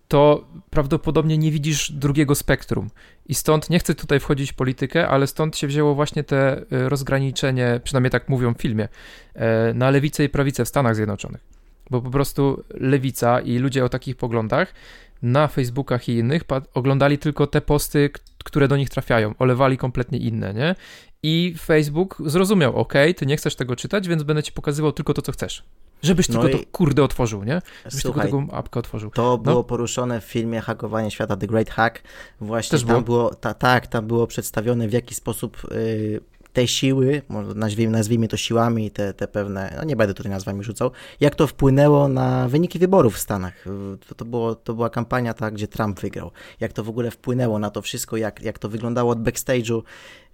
to 0.09 0.45
prawdopodobnie 0.71 1.39
nie 1.39 1.51
widzisz 1.51 1.93
drugiego 1.93 2.35
spektrum. 2.35 2.91
I 3.27 3.35
stąd 3.35 3.71
nie 3.71 3.79
chcę 3.79 3.95
tutaj 3.95 4.21
wchodzić 4.21 4.53
w 4.53 4.55
politykę, 4.55 5.09
ale 5.09 5.27
stąd 5.27 5.57
się 5.57 5.67
wzięło 5.67 5.95
właśnie 5.95 6.25
te 6.25 6.57
e, 6.57 6.89
rozgraniczenie, 6.89 7.81
przynajmniej 7.85 8.11
tak 8.11 8.29
mówią 8.29 8.55
w 8.55 8.59
filmie, 8.59 8.89
e, 9.35 9.75
na 9.75 9.91
lewicę 9.91 10.25
i 10.25 10.29
prawicę 10.29 10.65
w 10.65 10.69
Stanach 10.69 10.97
Zjednoczonych. 10.97 11.52
Bo 11.93 12.01
po 12.01 12.11
prostu 12.11 12.65
lewica 12.71 13.41
i 13.41 13.59
ludzie 13.59 13.85
o 13.85 13.89
takich 13.89 14.17
poglądach 14.17 14.75
na 15.23 15.49
Facebookach 15.49 16.09
i 16.09 16.13
innych 16.13 16.43
oglądali 16.75 17.19
tylko 17.19 17.47
te 17.47 17.61
posty, 17.61 18.11
które 18.45 18.69
do 18.69 18.77
nich 18.77 18.91
trafiają, 18.91 19.35
olewali 19.39 19.79
kompletnie 19.79 20.19
inne, 20.19 20.55
nie? 20.55 20.75
I 21.23 21.55
Facebook 21.59 22.23
zrozumiał, 22.27 22.77
ok, 22.77 22.93
ty 23.17 23.27
nie 23.27 23.37
chcesz 23.37 23.57
tego 23.57 23.77
czytać, 23.77 24.09
więc 24.09 24.23
będę 24.23 24.43
ci 24.43 24.53
pokazywał 24.53 24.93
tylko 24.93 25.15
to, 25.15 25.23
co 25.23 25.33
chcesz. 25.33 25.65
Żebyś 26.03 26.29
no 26.29 26.43
tylko 26.43 26.59
to 26.59 26.65
kurde 26.73 27.05
otworzył, 27.05 27.45
nie? 27.45 27.63
Żebyś 27.85 28.03
Słuchaj, 28.03 28.23
tylko 28.23 28.41
taką 28.41 28.57
apkę 28.57 28.81
otworzył. 28.81 29.11
To 29.11 29.23
no. 29.23 29.39
było 29.39 29.65
poruszone 29.65 30.21
w 30.21 30.25
filmie 30.25 30.61
Hakowanie 30.61 31.11
Świata 31.11 31.37
The 31.37 31.47
Great 31.47 31.71
Hack. 31.71 32.03
Właśnie 32.41 32.71
Też 32.71 32.81
tam 32.81 32.89
było, 32.89 33.03
było 33.03 33.35
ta, 33.35 33.55
tak, 33.55 33.87
tam 33.87 34.07
było 34.07 34.27
przedstawione 34.27 34.89
w 34.89 34.93
jaki 34.93 35.15
sposób 35.15 35.63
yy, 35.71 36.21
te 36.53 36.69
siły, 36.69 37.23
nazwijmy, 37.55 37.93
nazwijmy 37.93 38.29
to 38.29 38.37
siłami, 38.37 38.91
te, 38.91 39.15
te 39.15 39.29
pewne, 39.29 39.75
no 39.77 39.85
nie 39.85 39.97
będę 39.97 40.15
tutaj 40.15 40.33
nazwami 40.33 40.65
rzucał, 40.65 40.91
jak 41.21 41.35
to 41.35 41.47
wpłynęło 41.47 42.09
na 42.09 42.49
wyniki 42.49 42.79
wyborów 42.79 43.15
w 43.15 43.19
Stanach. 43.19 43.65
To, 44.09 44.15
to, 44.15 44.25
było, 44.25 44.55
to 44.55 44.75
była 44.75 44.91
kampania 44.91 45.35
ta, 45.35 45.51
gdzie 45.51 45.69
Trump 45.69 46.01
wygrał. 46.01 46.31
Jak 46.61 46.73
to 46.73 46.85
w 46.85 46.89
ogóle 46.89 47.11
wpłynęło 47.11 47.59
na 47.59 47.71
to 47.71 47.83
wszystko, 47.83 48.17
jak, 48.17 48.43
jak 48.43 48.59
to 48.59 48.69
wyglądało 48.69 49.13
od 49.13 49.23
backstage'u. 49.23 49.83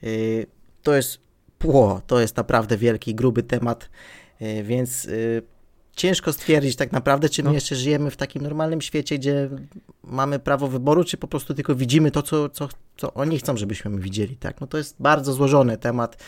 Yy, 0.03 0.47
to 0.83 0.95
jest 0.95 1.21
pło, 1.59 2.03
to 2.07 2.21
jest 2.21 2.37
naprawdę 2.37 2.77
wielki, 2.77 3.15
gruby 3.15 3.43
temat, 3.43 3.91
yy, 4.41 4.63
więc... 4.63 5.09
Ciężko 5.99 6.33
stwierdzić 6.33 6.77
tak 6.77 6.93
naprawdę, 6.93 7.29
czy 7.29 7.43
my 7.43 7.49
no. 7.49 7.55
jeszcze 7.55 7.77
żyjemy 7.77 8.11
w 8.11 8.17
takim 8.17 8.43
normalnym 8.43 8.81
świecie, 8.81 9.19
gdzie 9.19 9.51
mamy 10.03 10.39
prawo 10.39 10.69
wyboru, 10.69 11.05
czy 11.05 11.17
po 11.17 11.29
prostu 11.29 11.55
tylko 11.55 11.75
widzimy 11.75 12.11
to, 12.11 12.23
co, 12.23 12.49
co, 12.49 12.69
co 12.97 13.15
oni 13.15 13.39
chcą, 13.39 13.57
żebyśmy 13.57 13.91
my 13.91 14.01
widzieli, 14.01 14.37
tak? 14.37 14.61
No 14.61 14.67
to 14.67 14.79
jest 14.79 14.97
bardzo 15.01 15.33
złożony 15.33 15.77
temat, 15.77 16.25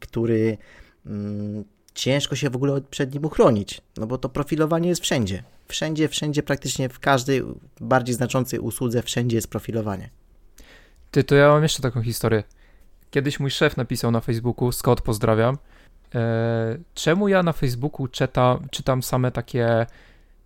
który 0.00 0.58
mm, 1.06 1.64
ciężko 1.94 2.36
się 2.36 2.50
w 2.50 2.56
ogóle 2.56 2.80
przed 2.90 3.14
nim 3.14 3.24
uchronić, 3.24 3.80
no 3.96 4.06
bo 4.06 4.18
to 4.18 4.28
profilowanie 4.28 4.88
jest 4.88 5.02
wszędzie. 5.02 5.42
Wszędzie, 5.68 6.08
wszędzie, 6.08 6.42
praktycznie 6.42 6.88
w 6.88 6.98
każdej 6.98 7.42
bardziej 7.80 8.14
znaczącej 8.14 8.58
usłudze, 8.58 9.02
wszędzie 9.02 9.36
jest 9.36 9.48
profilowanie. 9.48 10.10
Ty, 11.10 11.24
to 11.24 11.34
ja 11.34 11.48
mam 11.48 11.62
jeszcze 11.62 11.82
taką 11.82 12.02
historię. 12.02 12.42
Kiedyś 13.10 13.40
mój 13.40 13.50
szef 13.50 13.76
napisał 13.76 14.10
na 14.10 14.20
Facebooku, 14.20 14.72
Scott, 14.72 15.00
pozdrawiam, 15.00 15.58
czemu 16.94 17.28
ja 17.28 17.42
na 17.42 17.52
Facebooku 17.52 18.08
czytam, 18.08 18.66
czytam 18.70 19.02
same 19.02 19.30
takie 19.30 19.86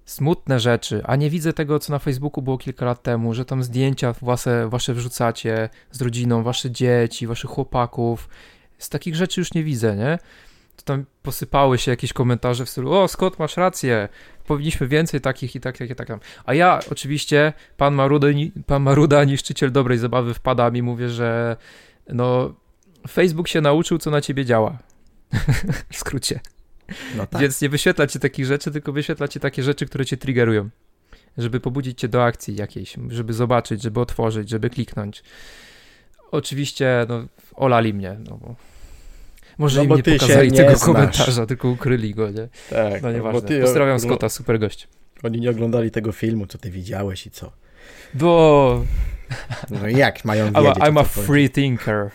smutne 0.05 0.61
rzeczy, 0.61 1.03
a 1.05 1.17
nie 1.17 1.31
widzę 1.31 1.53
tego, 1.53 1.79
co 1.79 1.93
na 1.93 1.99
Facebooku 1.99 2.43
było 2.43 2.59
kilka 2.59 2.87
lat 2.87 3.03
temu, 3.03 3.35
że 3.35 3.45
tam 3.45 3.63
zdjęcia 3.63 4.15
wasze, 4.23 4.69
wasze 4.69 4.95
wrzucacie 4.95 5.69
z 5.91 6.03
rodziną, 6.03 6.43
wasze 6.43 6.71
dzieci, 6.71 7.27
waszych 7.27 7.51
chłopaków. 7.51 8.29
Z 8.79 8.89
takich 8.89 9.17
rzeczy 9.17 9.41
już 9.41 9.55
nie 9.55 9.65
widzę, 9.65 9.97
nie? 9.97 10.19
To 10.77 10.83
tam 10.83 11.05
posypały 11.23 11.79
się 11.79 11.91
jakieś 11.91 12.13
komentarze 12.13 12.65
w 12.65 12.71
stylu, 12.71 12.93
o 12.93 13.09
Scott, 13.09 13.39
masz 13.39 13.57
rację, 13.57 14.09
powinniśmy 14.47 14.89
więcej 14.89 15.21
takich 15.21 15.57
i 15.57 15.61
tak, 15.61 15.81
i 15.81 15.95
tak. 15.95 16.09
A 16.45 16.55
ja 16.55 16.81
oczywiście, 16.91 17.53
pan 17.77 17.95
Maruda, 17.95 18.27
pan 18.67 18.83
Maruda, 18.83 19.25
niszczyciel 19.25 19.73
dobrej 19.73 19.99
zabawy, 19.99 20.35
wpada 20.35 20.71
mi, 20.71 20.83
mówię, 20.83 21.09
że 21.09 21.57
no, 22.09 22.55
Facebook 23.09 23.49
się 23.49 23.61
nauczył, 23.61 23.99
co 23.99 24.11
na 24.11 24.21
ciebie 24.21 24.45
działa. 24.45 24.79
w 25.93 25.97
skrócie. 25.97 26.41
No 27.17 27.27
tak. 27.27 27.41
Więc 27.41 27.63
nie 27.63 27.69
wyświetla 27.69 28.07
ci 28.07 28.21
takich 28.21 28.47
rzeczy, 28.47 28.71
tylko 28.71 28.93
wyświetla 28.93 29.29
ci 29.29 29.41
takie 29.41 29.63
rzeczy, 29.63 29.87
które 29.87 30.07
cię 30.07 30.17
triggerują. 30.17 30.69
Żeby 31.39 31.61
pobudzić 31.61 32.01
cię 32.01 32.09
do 32.09 32.25
akcji 32.25 32.57
jakiejś, 32.57 32.97
żeby 33.09 33.33
zobaczyć, 33.33 33.83
żeby 33.83 34.01
otworzyć, 34.01 34.51
żeby 34.51 34.71
kliknąć. 34.71 35.23
Oczywiście, 36.31 37.07
no, 37.09 37.27
olali 37.55 37.95
mnie, 37.95 38.17
no 38.31 38.39
bo 38.39 38.55
może 39.59 39.85
no 39.85 39.85
im 39.85 39.97
nie 39.97 40.19
pokazali 40.19 40.53
tego 40.53 40.79
komentarza, 40.79 41.47
tylko 41.47 41.69
ukryli 41.69 42.15
go, 42.15 42.31
nie? 42.31 42.49
Tak. 42.71 43.03
No 43.03 43.13
nieważne. 43.13 43.43
Ty, 43.43 43.61
Pozdrawiam 43.61 43.97
no, 43.97 44.01
Scotta, 44.01 44.29
super 44.29 44.59
gość. 44.59 44.89
Oni 45.23 45.41
nie 45.41 45.51
oglądali 45.51 45.91
tego 45.91 46.13
filmu, 46.13 46.47
co 46.47 46.59
ty 46.59 46.71
widziałeś 46.71 47.27
i 47.27 47.31
co. 47.31 47.53
Bo... 48.15 48.85
No 49.71 49.89
jak 49.89 50.25
mają 50.25 50.45
wiedzieć? 50.45 50.75
I'm 50.75 50.83
a, 50.83 50.91
I'm 50.91 51.01
a 51.01 51.05
free 51.05 51.51
thinker. 51.51 52.11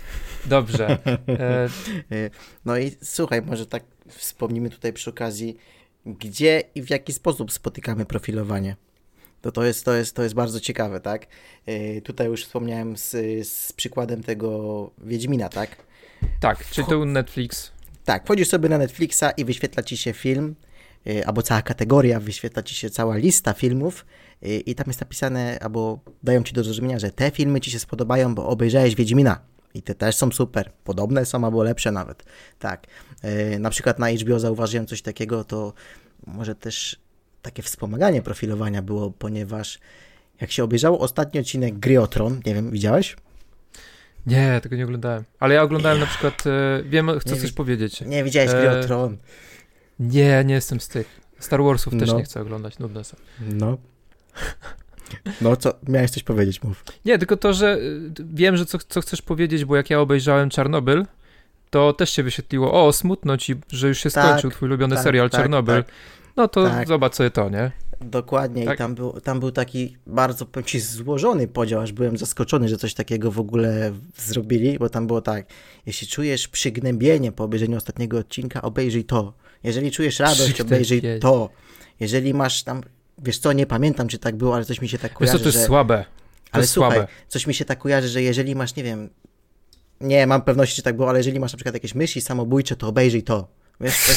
Dobrze. 0.46 0.98
E... 1.28 2.30
No 2.66 2.78
i 2.78 2.92
słuchaj, 3.04 3.42
może 3.42 3.66
tak 3.66 3.84
wspomnimy 4.08 4.70
tutaj 4.70 4.94
przy 4.94 5.10
okazji, 5.10 5.58
gdzie 6.06 6.64
i 6.76 6.82
w 6.82 6.90
jaki 6.90 7.14
sposób 7.14 7.52
spotykamy 7.52 8.06
profilowanie. 8.06 8.76
To, 9.42 9.52
to, 9.52 9.64
jest, 9.64 9.86
to, 9.86 9.94
jest, 9.94 10.16
to 10.16 10.24
jest 10.24 10.36
bardzo 10.36 10.60
ciekawe, 10.60 11.00
tak? 11.00 11.28
E, 11.66 12.02
tutaj 12.02 12.28
już 12.28 12.46
wspomniałem 12.46 12.98
z, 12.98 13.10
z 13.48 13.74
przykładem 13.74 14.24
tego 14.24 14.92
Wiedźmina, 14.98 15.50
tak? 15.50 15.76
Tak, 16.40 16.66
czy 16.66 16.84
to 16.84 17.06
Netflix? 17.06 17.72
Tak, 18.06 18.26
wchodzisz 18.26 18.48
sobie 18.48 18.70
na 18.70 18.78
Netflixa 18.78 19.24
i 19.38 19.46
wyświetla 19.46 19.84
ci 19.84 19.98
się 19.98 20.14
film, 20.14 20.56
e, 21.08 21.28
albo 21.28 21.42
cała 21.42 21.62
kategoria, 21.62 22.20
wyświetla 22.20 22.64
ci 22.64 22.76
się 22.76 22.90
cała 22.90 23.18
lista 23.18 23.54
filmów 23.54 24.06
i 24.66 24.76
tam 24.76 24.84
jest 24.88 25.02
napisane, 25.02 25.60
albo 25.62 26.00
dają 26.24 26.44
ci 26.44 26.54
do 26.54 26.64
zrozumienia, 26.64 27.00
że 27.00 27.12
te 27.12 27.32
filmy 27.32 27.62
ci 27.62 27.72
się 27.72 27.80
spodobają, 27.80 28.36
bo 28.36 28.48
obejrzałeś 28.48 28.96
Wiedźmina. 28.96 29.51
I 29.74 29.82
te 29.82 29.96
też 29.96 30.16
są 30.16 30.32
super. 30.32 30.72
Podobne 30.84 31.26
są 31.26 31.46
albo 31.46 31.64
lepsze 31.64 31.92
nawet. 31.92 32.24
Tak. 32.60 32.88
Yy, 33.24 33.60
na 33.60 33.70
przykład 33.70 34.00
na 34.00 34.12
HBO 34.12 34.40
zauważyłem 34.40 34.88
coś 34.88 35.02
takiego, 35.02 35.44
to 35.44 35.74
może 36.28 36.56
też 36.56 37.00
takie 37.42 37.64
wspomaganie 37.64 38.22
profilowania 38.22 38.82
było, 38.82 39.12
ponieważ 39.12 39.80
jak 40.42 40.52
się 40.52 40.64
obejrzało 40.64 41.00
ostatni 41.00 41.40
odcinek 41.40 41.80
Gry 41.80 42.08
Tron, 42.10 42.42
nie 42.46 42.54
wiem, 42.54 42.72
widziałeś? 42.72 43.16
Nie, 44.26 44.60
tego 44.64 44.76
nie 44.76 44.84
oglądałem. 44.84 45.24
Ale 45.40 45.56
ja 45.56 45.64
oglądałem 45.64 45.98
ja. 45.98 46.06
na 46.06 46.10
przykład, 46.10 46.44
e, 46.48 46.84
wiem, 46.84 47.12
co 47.26 47.36
chcesz 47.36 47.54
powiedzieć. 47.54 48.02
Nie 48.02 48.24
widziałeś 48.24 48.52
Gry 48.52 48.70
e, 48.70 48.84
Tron. 48.84 49.18
Nie, 50.00 50.44
nie 50.46 50.54
jestem 50.54 50.80
z 50.80 50.88
tych. 50.88 51.22
Star 51.40 51.64
Warsów 51.64 51.94
też 52.00 52.10
no. 52.10 52.18
nie 52.18 52.24
chcę 52.24 52.42
oglądać, 52.42 52.80
nudne 52.80 53.04
są. 53.04 53.18
No. 53.40 53.78
No, 55.41 55.56
co, 55.56 55.74
miałeś 55.88 56.12
coś 56.12 56.24
powiedzieć, 56.24 56.63
mów. 56.63 56.84
Nie, 57.06 57.17
tylko 57.17 57.38
to, 57.38 57.54
że 57.54 57.78
y, 57.78 58.12
wiem, 58.34 58.58
że 58.58 58.65
co, 58.65 58.78
co 58.89 59.02
chcesz 59.02 59.21
powiedzieć, 59.21 59.65
bo 59.65 59.76
jak 59.76 59.89
ja 59.89 60.00
obejrzałem 60.00 60.50
Czarnobyl, 60.50 61.06
to 61.69 61.93
też 61.93 62.10
się 62.10 62.24
wyświetliło, 62.24 62.86
o, 62.86 62.93
smutno 62.93 63.38
ci, 63.38 63.56
że 63.69 63.88
już 63.88 64.00
się 64.00 64.12
tak, 64.12 64.26
skończył 64.26 64.52
twój 64.52 64.67
ulubiony 64.67 64.95
tak, 64.95 65.04
serial 65.04 65.30
tak, 65.30 65.41
Czarnobyl. 65.41 65.84
Tak. 65.84 65.93
No 66.38 66.47
to 66.47 66.63
tak. 66.63 66.88
zobacz 66.88 67.15
sobie 67.15 67.32
to, 67.32 67.50
nie? 67.50 67.71
Dokładnie 68.02 68.63
i 68.63 68.65
tak. 68.65 68.78
tam 68.78 68.95
był, 68.95 69.12
tam 69.12 69.39
był 69.39 69.52
taki 69.52 69.97
bardzo, 70.08 70.45
powiem 70.45 70.65
ci, 70.65 70.80
złożony 70.80 71.47
podział, 71.47 71.82
aż 71.82 71.91
byłem 71.91 72.17
zaskoczony, 72.17 72.67
że 72.67 72.78
coś 72.78 72.93
takiego 72.93 73.32
w 73.32 73.39
ogóle 73.39 73.91
zrobili, 74.17 74.80
bo 74.80 74.89
tam 74.89 75.08
było 75.08 75.21
tak, 75.21 75.45
jeśli 75.86 76.08
czujesz 76.08 76.47
przygnębienie 76.47 77.32
po 77.32 77.43
obejrzeniu 77.43 77.78
ostatniego 77.78 78.17
odcinka, 78.17 78.62
obejrzyj 78.62 79.06
to. 79.06 79.34
Jeżeli 79.63 79.91
czujesz 79.91 80.19
radość, 80.19 80.62
obejrzyj 80.62 81.02
to. 81.19 81.50
Jeżeli 82.00 82.34
masz 82.34 82.63
tam 82.63 82.82
Wiesz 83.22 83.38
co, 83.38 83.54
nie 83.54 83.66
pamiętam, 83.66 84.08
czy 84.08 84.20
tak 84.20 84.36
było, 84.36 84.56
ale 84.56 84.66
coś 84.66 84.82
mi 84.82 84.90
się 84.90 84.98
tak 84.98 85.14
kojarzy, 85.14 85.34
Wiesz 85.34 85.40
co, 85.40 85.44
to 85.44 85.50
jest 85.50 85.60
że... 85.60 85.66
słabe. 85.66 86.06
To 86.44 86.50
ale 86.52 86.64
jest 86.64 86.74
słuchaj, 86.74 86.98
słabe. 86.98 87.08
coś 87.28 87.48
mi 87.48 87.54
się 87.54 87.66
tak 87.66 87.80
kojarzy, 87.80 88.08
że 88.08 88.22
jeżeli 88.22 88.56
masz, 88.56 88.76
nie 88.76 88.84
wiem, 88.84 89.10
nie 90.02 90.28
mam 90.28 90.42
pewności, 90.42 90.76
czy 90.76 90.82
tak 90.82 90.96
było, 90.98 91.10
ale 91.10 91.20
jeżeli 91.20 91.40
masz 91.40 91.54
na 91.54 91.58
przykład 91.58 91.74
jakieś 91.74 91.96
myśli 91.96 92.22
samobójcze, 92.22 92.76
to 92.76 92.88
obejrzyj 92.88 93.24
to. 93.24 93.48
Wiesz, 93.82 94.12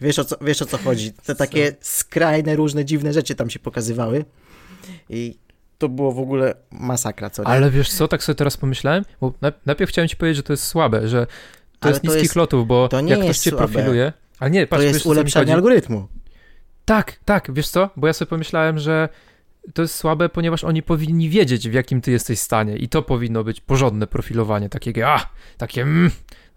wiesz, 0.00 0.18
o, 0.18 0.24
co, 0.24 0.36
wiesz 0.40 0.62
o 0.62 0.66
co 0.66 0.78
chodzi. 0.78 1.12
Te 1.12 1.34
takie 1.34 1.76
skrajne, 1.80 2.56
różne, 2.56 2.84
dziwne 2.84 3.12
rzeczy 3.12 3.34
tam 3.34 3.50
się 3.50 3.58
pokazywały 3.58 4.24
i 5.10 5.38
to 5.78 5.88
było 5.88 6.12
w 6.12 6.18
ogóle 6.18 6.54
masakra, 6.70 7.30
co 7.30 7.42
nie? 7.42 7.48
Ale 7.48 7.70
wiesz 7.70 7.90
co, 7.90 8.08
tak 8.08 8.22
sobie 8.22 8.36
teraz 8.36 8.56
pomyślałem, 8.56 9.04
bo 9.20 9.32
najpierw 9.66 9.90
chciałem 9.90 10.08
ci 10.08 10.16
powiedzieć, 10.16 10.36
że 10.36 10.42
to 10.42 10.52
jest 10.52 10.64
słabe, 10.64 11.08
że 11.08 11.26
to 11.26 11.32
ale 11.80 11.90
jest 11.90 12.02
to 12.02 12.08
niskich 12.08 12.22
jest, 12.22 12.36
lotów, 12.36 12.66
bo 12.66 12.88
jak 13.06 13.20
ktoś 13.20 13.38
cię 13.38 13.50
słabe. 13.50 13.68
profiluje... 13.68 14.12
Ale 14.38 14.50
nie, 14.50 14.66
patrz, 14.66 14.80
to 14.80 14.86
jest 14.86 14.98
wiesz, 14.98 15.06
ulepszanie 15.06 15.54
algorytmu. 15.54 16.08
Tak, 16.86 17.18
tak, 17.24 17.54
wiesz 17.54 17.68
co? 17.68 17.90
Bo 17.96 18.06
ja 18.06 18.12
sobie 18.12 18.28
pomyślałem, 18.28 18.78
że 18.78 19.08
to 19.74 19.82
jest 19.82 19.94
słabe, 19.94 20.28
ponieważ 20.28 20.64
oni 20.64 20.82
powinni 20.82 21.28
wiedzieć, 21.28 21.68
w 21.68 21.72
jakim 21.72 22.00
ty 22.00 22.10
jesteś 22.10 22.38
stanie 22.38 22.76
i 22.76 22.88
to 22.88 23.02
powinno 23.02 23.44
być 23.44 23.60
porządne 23.60 24.06
profilowanie, 24.06 24.68
takiego, 24.68 25.08
a, 25.08 25.28
takie, 25.58 25.82
mm, 25.82 26.10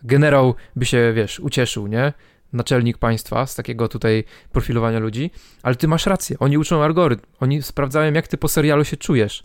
generał 0.04 0.56
by 0.76 0.86
się, 0.86 1.14
wiesz, 1.16 1.40
ucieszył, 1.40 1.88
nie? 1.88 2.14
naczelnik 2.54 2.98
państwa 2.98 3.46
z 3.46 3.56
takiego 3.56 3.88
tutaj 3.88 4.24
profilowania 4.52 5.00
ludzi, 5.00 5.32
ale 5.64 5.76
ty 5.76 5.88
masz 5.88 6.06
rację, 6.06 6.40
oni 6.40 6.58
uczą 6.58 6.84
algorytm, 6.84 7.26
oni 7.40 7.62
sprawdzają 7.62 8.14
jak 8.14 8.28
ty 8.28 8.38
po 8.38 8.48
serialu 8.48 8.86
się 8.86 8.98
czujesz. 8.98 9.44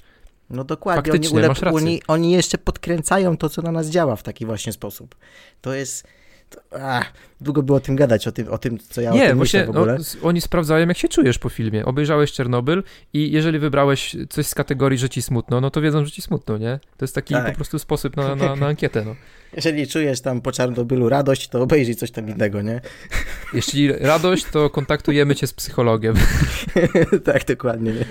No 0.50 0.64
dokładnie, 0.64 1.12
Faktycznie, 1.12 1.38
oni, 1.38 1.48
rację. 1.48 1.68
oni, 1.68 2.02
oni 2.08 2.32
jeszcze 2.32 2.58
podkręcają 2.58 3.36
to, 3.36 3.48
co 3.48 3.62
na 3.62 3.72
nas 3.72 3.86
działa 3.86 4.16
w 4.16 4.22
taki 4.22 4.46
właśnie 4.46 4.72
sposób. 4.72 5.14
To 5.60 5.74
jest... 5.74 6.06
Ach, 6.80 7.12
długo 7.40 7.62
było 7.62 7.78
o 7.78 7.80
tym 7.80 7.96
gadać, 7.96 8.28
o 8.28 8.32
tym, 8.32 8.48
o 8.48 8.58
tym 8.58 8.78
co 8.78 9.00
ja 9.00 9.10
o 9.10 9.14
Nie, 9.14 9.28
tym 9.28 9.36
właśnie 9.36 9.60
myślę 9.60 9.72
w 9.72 9.76
ogóle. 9.76 9.98
no, 9.98 10.28
oni 10.28 10.40
sprawdzają, 10.40 10.88
jak 10.88 10.96
się 10.98 11.08
czujesz 11.08 11.38
po 11.38 11.48
filmie. 11.48 11.84
Obejrzałeś 11.84 12.32
Czernobyl 12.32 12.82
i 13.12 13.32
jeżeli 13.32 13.58
wybrałeś 13.58 14.16
coś 14.30 14.46
z 14.46 14.54
kategorii, 14.54 14.98
że 14.98 15.08
ci 15.08 15.22
smutno, 15.22 15.60
no 15.60 15.70
to 15.70 15.80
wiedzą, 15.80 16.04
że 16.04 16.10
ci 16.10 16.22
smutno, 16.22 16.58
nie? 16.58 16.78
To 16.96 17.04
jest 17.04 17.14
taki 17.14 17.34
Tak. 17.34 17.46
po 17.50 17.54
prostu 17.54 17.78
sposób 17.78 18.16
na, 18.16 18.34
na, 18.36 18.56
na 18.60 18.66
ankietę, 18.66 19.04
no. 19.04 19.14
Jeżeli 19.56 19.86
czujesz 19.86 20.20
tam 20.20 20.40
po 20.40 20.52
Czarnobylu 20.52 21.08
radość, 21.08 21.48
to 21.48 21.62
obejrzyj 21.62 21.94
coś 21.96 22.10
tam 22.10 22.28
innego, 22.28 22.62
nie? 22.62 22.80
Jeśli 23.54 23.92
radość, 23.92 24.44
to 24.52 24.70
kontaktujemy 24.70 25.34
cię 25.34 25.46
z 25.46 25.54
psychologiem. 25.54 26.14
tak, 27.24 27.44
dokładnie. 27.44 27.92
Nie? 27.92 28.04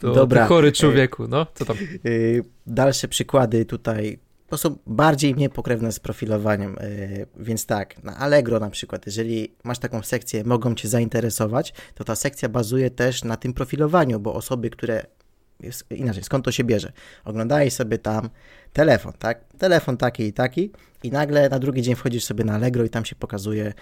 To 0.00 0.12
Dobra. 0.14 0.46
Chory 0.46 0.72
człowieku, 0.72 1.28
no. 1.28 1.46
Co 1.54 1.64
tam? 1.64 1.76
Y, 2.06 2.44
Dalsze 2.66 3.08
przykłady 3.08 3.64
tutaj 3.64 4.18
to 4.48 4.58
są 4.58 4.76
bardziej 4.86 5.34
niepokrewne 5.34 5.92
z 5.92 6.00
profilowaniem, 6.00 6.78
y, 6.78 7.26
więc 7.36 7.66
tak, 7.66 8.04
na 8.04 8.16
Allegro 8.16 8.60
na 8.60 8.70
przykład, 8.70 9.06
jeżeli 9.06 9.52
masz 9.64 9.78
taką 9.78 10.02
sekcję, 10.02 10.44
mogą 10.44 10.74
Cię 10.74 10.88
zainteresować, 10.88 11.74
to 11.94 12.04
ta 12.04 12.16
sekcja 12.16 12.48
bazuje 12.48 12.90
też 12.90 13.24
na 13.24 13.36
tym 13.36 13.52
profilowaniu, 13.52 14.20
bo 14.20 14.34
osoby, 14.34 14.70
które, 14.70 15.06
jest, 15.60 15.84
inaczej, 15.90 16.24
skąd 16.24 16.44
to 16.44 16.52
się 16.52 16.64
bierze? 16.64 16.92
Oglądałeś 17.24 17.72
sobie 17.72 17.98
tam 17.98 18.30
telefon, 18.72 19.12
tak? 19.18 19.44
Telefon 19.58 19.96
taki 19.96 20.22
i 20.22 20.32
taki 20.32 20.70
i 21.02 21.10
nagle 21.10 21.48
na 21.48 21.58
drugi 21.58 21.82
dzień 21.82 21.94
wchodzisz 21.94 22.24
sobie 22.24 22.44
na 22.44 22.54
Allegro 22.54 22.84
i 22.84 22.90
tam 22.90 23.04
się 23.04 23.16
pokazuje, 23.16 23.72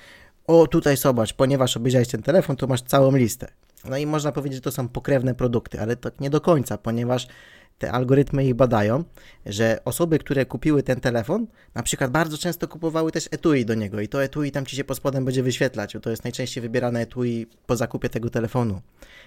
o 0.46 0.66
tutaj 0.66 0.96
zobacz, 0.96 1.32
ponieważ 1.32 1.76
obejrzałeś 1.76 2.08
ten 2.08 2.22
telefon, 2.22 2.56
to 2.56 2.66
masz 2.66 2.82
całą 2.82 3.16
listę. 3.16 3.48
No 3.88 3.96
i 3.96 4.06
można 4.06 4.32
powiedzieć, 4.32 4.56
że 4.56 4.60
to 4.60 4.70
są 4.70 4.88
pokrewne 4.88 5.34
produkty, 5.34 5.80
ale 5.80 5.96
tak 5.96 6.20
nie 6.20 6.30
do 6.30 6.40
końca, 6.40 6.78
ponieważ 6.78 7.28
te 7.78 7.92
algorytmy 7.92 8.44
ich 8.44 8.54
badają, 8.54 9.04
że 9.46 9.78
osoby, 9.84 10.18
które 10.18 10.46
kupiły 10.46 10.82
ten 10.82 11.00
telefon, 11.00 11.46
na 11.74 11.82
przykład 11.82 12.10
bardzo 12.10 12.38
często 12.38 12.68
kupowały 12.68 13.12
też 13.12 13.28
etui 13.30 13.64
do 13.64 13.74
niego 13.74 14.00
i 14.00 14.08
to 14.08 14.24
etui 14.24 14.52
tam 14.52 14.66
ci 14.66 14.76
się 14.76 14.84
pod 14.84 14.96
spodem 14.96 15.24
będzie 15.24 15.42
wyświetlać, 15.42 15.94
bo 15.94 16.00
to 16.00 16.10
jest 16.10 16.24
najczęściej 16.24 16.62
wybierane 16.62 17.00
etui 17.00 17.46
po 17.66 17.76
zakupie 17.76 18.08
tego 18.08 18.30
telefonu. 18.30 18.80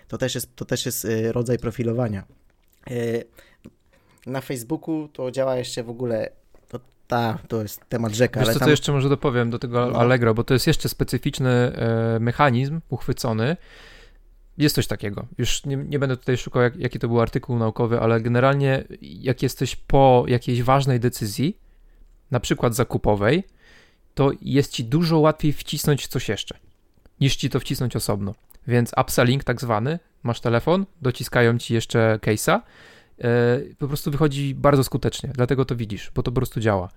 To 0.07 0.17
też 0.17 0.35
jest, 0.35 0.55
to 0.55 0.65
też 0.65 0.85
jest 0.85 1.05
y, 1.05 1.31
rodzaj 1.31 1.57
profilowania. 1.59 2.23
Y, 2.91 3.23
Na 4.25 4.41
Facebooku 4.41 5.07
to 5.13 5.31
działa 5.31 5.55
jeszcze 5.55 5.83
w 5.83 5.89
ogóle, 5.89 6.29
to, 6.67 6.79
ta, 7.07 7.39
to 7.47 7.61
jest 7.61 7.81
temat 7.89 8.13
rzeka, 8.13 8.39
Wiesz 8.39 8.47
ale 8.47 8.53
co, 8.53 8.59
tam... 8.59 8.67
co 8.67 8.71
jeszcze 8.71 8.91
może 8.91 9.09
dopowiem 9.09 9.49
do 9.49 9.59
tego 9.59 9.89
No. 9.91 9.99
Allegro, 9.99 10.33
bo 10.33 10.43
to 10.43 10.53
jest 10.53 10.67
jeszcze 10.67 10.89
specyficzny 10.89 11.49
e, 11.49 12.17
mechanizm 12.19 12.81
uchwycony. 12.89 13.57
Jest 14.59 14.75
coś 14.75 14.87
takiego. 14.87 15.25
Już 15.37 15.65
nie, 15.65 15.77
nie 15.77 15.99
będę 15.99 16.17
tutaj 16.17 16.37
szukał, 16.37 16.61
jak, 16.61 16.75
jaki 16.75 16.99
to 16.99 17.07
był 17.07 17.21
artykuł 17.21 17.57
naukowy, 17.57 17.99
ale 17.99 18.21
generalnie 18.21 18.83
jak 19.01 19.43
jesteś 19.43 19.75
po 19.75 20.25
jakiejś 20.27 20.63
ważnej 20.63 20.99
decyzji, 20.99 21.57
na 22.31 22.39
przykład 22.39 22.75
zakupowej, 22.75 23.43
to 24.15 24.31
jest 24.41 24.71
ci 24.71 24.83
dużo 24.83 25.19
łatwiej 25.19 25.53
wcisnąć 25.53 26.07
coś 26.07 26.29
jeszcze, 26.29 26.57
niż 27.21 27.35
ci 27.35 27.49
to 27.49 27.59
wcisnąć 27.59 27.95
osobno. 27.95 28.35
Więc 28.67 28.91
upselling 29.01 29.43
tak 29.43 29.61
zwany, 29.61 29.99
masz 30.23 30.39
telefon, 30.41 30.85
dociskają 31.01 31.57
ci 31.57 31.73
jeszcze 31.73 32.19
case'a, 32.21 32.59
e, 33.19 33.59
po 33.77 33.87
prostu 33.87 34.11
wychodzi 34.11 34.55
bardzo 34.55 34.83
skutecznie, 34.83 35.29
dlatego 35.33 35.65
to 35.65 35.75
widzisz, 35.75 36.11
bo 36.15 36.23
to 36.23 36.31
po 36.31 36.35
prostu 36.35 36.59
działa. 36.59 36.89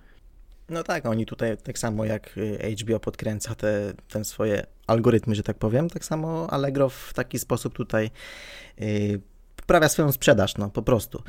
No 0.69 0.83
tak, 0.83 1.05
oni 1.05 1.25
tutaj 1.25 1.57
tak 1.57 1.79
samo 1.79 2.05
jak 2.05 2.37
y, 2.37 2.75
HBO 2.81 2.99
podkręca 2.99 3.55
te, 3.55 3.93
ten 4.09 4.25
swoje 4.25 4.65
algorytmy, 4.87 5.35
że 5.35 5.43
tak 5.43 5.57
powiem, 5.57 5.89
tak 5.89 6.05
samo 6.05 6.47
Allegro 6.49 6.89
w 6.89 7.13
taki 7.13 7.39
sposób 7.39 7.73
tutaj 7.73 8.11
y, 8.81 9.21
poprawia 9.55 9.89
swoją 9.89 10.11
sprzedaż, 10.11 10.57
no 10.57 10.69
po 10.69 10.81
prostu. 10.81 11.23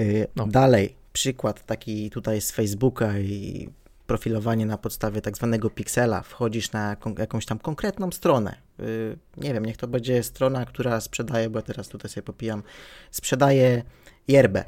Y, 0.00 0.26
No. 0.36 0.46
Dalej, 0.46 0.96
przykład 1.12 1.66
taki 1.66 2.10
tutaj 2.10 2.40
z 2.40 2.50
Facebooka 2.50 3.18
i 3.18 3.68
profilowanie 4.06 4.66
na 4.66 4.78
podstawie 4.78 5.20
tak 5.20 5.36
zwanego 5.36 5.70
piksela. 5.70 6.22
Wchodzisz 6.22 6.72
na 6.72 6.96
jakąś 7.18 7.46
tam 7.46 7.58
konkretną 7.58 8.12
stronę. 8.12 8.56
Y, 8.80 9.18
nie 9.36 9.54
wiem, 9.54 9.66
niech 9.66 9.76
to 9.76 9.88
będzie 9.88 10.22
strona, 10.22 10.64
która 10.64 11.00
sprzedaje, 11.00 11.50
bo 11.50 11.58
ja 11.58 11.62
teraz 11.62 11.88
tutaj 11.88 12.10
sobie 12.10 12.22
popijam, 12.22 12.62
sprzedaje 13.10 13.82
yerbę 14.28 14.64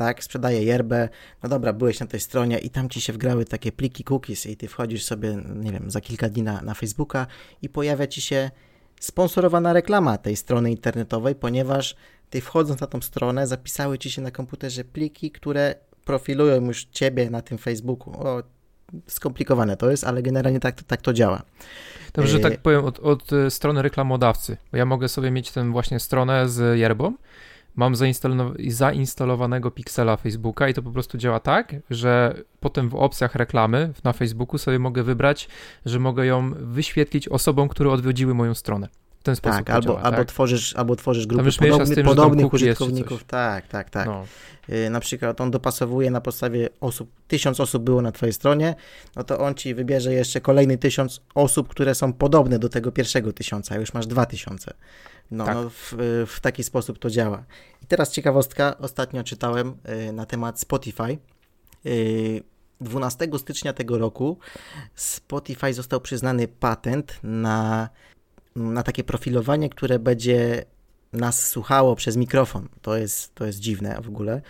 tak, 0.00 0.24
sprzedaje 0.24 0.62
yerbę, 0.62 1.08
no 1.42 1.48
dobra, 1.48 1.72
byłeś 1.72 2.00
na 2.00 2.06
tej 2.06 2.20
stronie 2.20 2.58
i 2.58 2.70
tam 2.70 2.88
ci 2.88 3.00
się 3.00 3.12
wgrały 3.12 3.44
takie 3.44 3.72
pliki 3.72 4.04
cookies 4.04 4.46
i 4.46 4.56
ty 4.56 4.68
wchodzisz 4.68 5.04
sobie, 5.04 5.42
nie 5.54 5.72
wiem, 5.72 5.90
za 5.90 6.00
kilka 6.00 6.28
dni 6.28 6.42
na, 6.42 6.62
na 6.62 6.74
Facebooka 6.74 7.26
i 7.62 7.68
pojawia 7.68 8.06
ci 8.06 8.20
się 8.20 8.50
sponsorowana 9.00 9.72
reklama 9.72 10.18
tej 10.18 10.36
strony 10.36 10.70
internetowej, 10.70 11.34
ponieważ 11.34 11.96
ty 12.30 12.40
wchodząc 12.40 12.80
na 12.80 12.86
tą 12.86 13.00
stronę 13.00 13.46
zapisały 13.46 13.98
ci 13.98 14.10
się 14.10 14.22
na 14.22 14.30
komputerze 14.30 14.84
pliki, 14.84 15.30
które 15.30 15.74
profilują 16.04 16.64
już 16.64 16.84
ciebie 16.84 17.30
na 17.30 17.42
tym 17.42 17.58
Facebooku. 17.58 18.12
O, 18.26 18.42
skomplikowane 19.06 19.76
to 19.76 19.90
jest, 19.90 20.04
ale 20.04 20.22
generalnie 20.22 20.60
tak, 20.60 20.82
tak 20.82 21.02
to 21.02 21.12
działa. 21.12 21.42
Dobrze, 22.12 22.30
że 22.30 22.38
Yy. 22.38 22.42
tak 22.42 22.62
powiem, 22.62 22.84
od, 22.84 22.98
od 22.98 23.32
e, 23.32 23.50
strony 23.50 23.82
reklamodawcy, 23.82 24.56
bo 24.72 24.78
ja 24.78 24.86
mogę 24.86 25.08
sobie 25.08 25.30
mieć 25.30 25.50
tę 25.50 25.70
właśnie 25.70 26.00
stronę 26.00 26.48
z 26.48 26.78
yerbą, 26.78 27.14
mam 27.76 27.94
zainstalow- 27.94 28.70
zainstalowanego 28.70 29.70
piksela 29.70 30.16
Facebooka 30.16 30.68
i 30.68 30.74
to 30.74 30.82
po 30.82 30.90
prostu 30.90 31.18
działa 31.18 31.40
tak, 31.40 31.76
że 31.90 32.34
potem 32.60 32.88
w 32.88 32.94
opcjach 32.94 33.34
reklamy 33.34 33.92
na 34.04 34.12
Facebooku 34.12 34.58
sobie 34.58 34.78
mogę 34.78 35.02
wybrać, 35.02 35.48
że 35.86 35.98
mogę 35.98 36.26
ją 36.26 36.50
wyświetlić 36.54 37.28
osobom, 37.28 37.68
które 37.68 37.90
odwiedziły 37.90 38.34
moją 38.34 38.54
stronę. 38.54 38.88
W 39.20 39.22
ten 39.22 39.36
sposób 39.36 39.58
Tak, 39.58 39.70
albo, 39.70 39.86
działa, 39.86 40.02
albo, 40.02 40.16
tak? 40.16 40.28
Tworzysz, 40.28 40.76
albo 40.76 40.96
tworzysz 40.96 41.26
podobny, 41.26 41.94
tym, 41.94 42.06
podobnych 42.06 42.52
użytkowników. 42.52 43.24
Tak, 43.24 43.68
tak, 43.68 43.90
tak. 43.90 44.06
No. 44.06 44.24
Y, 44.68 44.90
na 44.90 45.00
przykład 45.00 45.40
on 45.40 45.50
dopasowuje 45.50 46.10
na 46.10 46.20
podstawie 46.20 46.68
osób, 46.80 47.10
tysiąc 47.28 47.60
osób 47.60 47.82
było 47.82 48.02
na 48.02 48.12
twojej 48.12 48.32
stronie, 48.32 48.74
no 49.16 49.24
to 49.24 49.38
on 49.38 49.54
ci 49.54 49.74
wybierze 49.74 50.12
jeszcze 50.12 50.40
kolejny 50.40 50.78
tysiąc 50.78 51.20
osób, 51.34 51.68
które 51.68 51.94
są 51.94 52.12
podobne 52.12 52.58
do 52.58 52.68
tego 52.68 52.92
pierwszego 52.92 53.32
tysiąca, 53.32 53.76
już 53.76 53.94
masz 53.94 54.06
dwa 54.06 54.26
tysiące. 54.26 54.74
No, 55.30 55.44
Tak. 55.44 55.54
no 55.54 55.70
w, 55.70 55.94
w 56.26 56.40
taki 56.40 56.64
sposób 56.64 56.98
to 56.98 57.10
działa. 57.10 57.44
I 57.82 57.86
teraz 57.86 58.12
ciekawostka, 58.12 58.78
ostatnio 58.78 59.24
czytałem 59.24 59.74
y, 60.08 60.12
na 60.12 60.26
temat 60.26 60.60
Spotify. 60.60 61.18
Y, 61.86 62.42
12 62.80 63.28
stycznia 63.38 63.72
tego 63.72 63.98
roku 63.98 64.38
Spotify 64.94 65.74
został 65.74 66.00
przyznany 66.00 66.48
patent 66.48 67.18
na, 67.22 67.88
na 68.56 68.82
takie 68.82 69.04
profilowanie, 69.04 69.70
które 69.70 69.98
będzie 69.98 70.64
nas 71.12 71.46
słuchało 71.46 71.96
przez 71.96 72.16
mikrofon. 72.16 72.68
To 72.82 72.96
jest, 72.96 73.34
to 73.34 73.46
jest 73.46 73.58
dziwne 73.58 74.00
w 74.02 74.08
ogóle, 74.08 74.42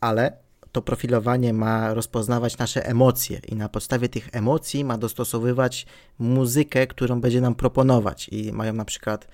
ale 0.00 0.44
to 0.72 0.82
profilowanie 0.82 1.52
ma 1.52 1.94
rozpoznawać 1.94 2.58
nasze 2.58 2.86
emocje 2.86 3.40
i 3.48 3.54
na 3.56 3.68
podstawie 3.68 4.08
tych 4.08 4.28
emocji 4.32 4.84
ma 4.84 4.98
dostosowywać 4.98 5.86
muzykę, 6.18 6.86
którą 6.86 7.20
będzie 7.20 7.40
nam 7.40 7.54
proponować 7.54 8.28
i 8.28 8.52
mają 8.52 8.72
na 8.72 8.84
przykład 8.84 9.28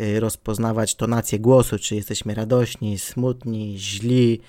y, 0.00 0.20
rozpoznawać 0.20 0.94
tonację 0.94 1.38
głosu, 1.38 1.78
czy 1.78 1.94
jesteśmy 1.94 2.34
radośni, 2.34 2.98
smutni, 2.98 3.78
źli. 3.78 4.40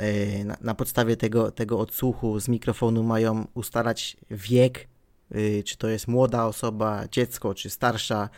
Y, 0.00 0.44
Na, 0.44 0.56
na 0.60 0.74
podstawie 0.74 1.16
tego, 1.16 1.50
tego 1.50 1.78
odsłuchu 1.78 2.40
z 2.40 2.48
mikrofonu 2.48 3.02
mają 3.02 3.46
ustalać 3.54 4.16
wiek, 4.30 4.88
y, 5.34 5.62
czy 5.66 5.76
to 5.76 5.88
jest 5.88 6.08
młoda 6.08 6.46
osoba, 6.46 7.04
dziecko, 7.10 7.54
czy 7.54 7.70
starsza. 7.70 8.28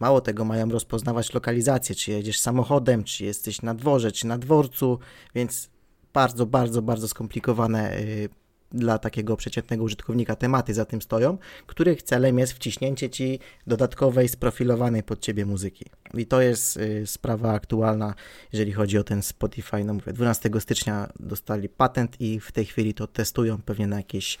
Mało 0.00 0.20
tego, 0.20 0.44
mają 0.44 0.70
rozpoznawać 0.70 1.34
lokalizację, 1.34 1.94
czy 1.94 2.10
jedziesz 2.10 2.40
samochodem, 2.40 3.04
czy 3.04 3.24
jesteś 3.24 3.62
na 3.62 3.74
dworze, 3.74 4.12
czy 4.12 4.26
na 4.26 4.38
dworcu, 4.38 4.98
więc 5.34 5.70
bardzo, 6.14 6.46
bardzo, 6.46 6.82
bardzo 6.82 7.08
skomplikowane 7.08 7.98
y, 7.98 8.28
dla 8.72 8.98
takiego 8.98 9.36
przeciętnego 9.36 9.84
użytkownika 9.84 10.36
tematy 10.36 10.74
za 10.74 10.84
tym 10.84 11.02
stoją, 11.02 11.38
których 11.66 12.02
celem 12.02 12.38
jest 12.38 12.52
wciśnięcie 12.52 13.10
ci 13.10 13.38
dodatkowej, 13.66 14.28
sprofilowanej 14.28 15.02
pod 15.02 15.20
ciebie 15.20 15.46
muzyki. 15.46 15.84
I 16.14 16.26
to 16.26 16.40
jest 16.40 16.76
y, 16.76 17.06
sprawa 17.06 17.52
aktualna, 17.52 18.14
jeżeli 18.52 18.72
chodzi 18.72 18.98
o 18.98 19.04
ten 19.04 19.22
Spotify. 19.22 19.84
No 19.84 19.94
mówię, 19.94 20.12
12 20.12 20.50
stycznia 20.58 21.12
dostali 21.20 21.68
patent 21.68 22.20
i 22.20 22.40
w 22.40 22.52
tej 22.52 22.64
chwili 22.64 22.94
to 22.94 23.06
testują 23.06 23.58
pewnie 23.62 23.86
na 23.86 23.96
jakiejś 23.96 24.38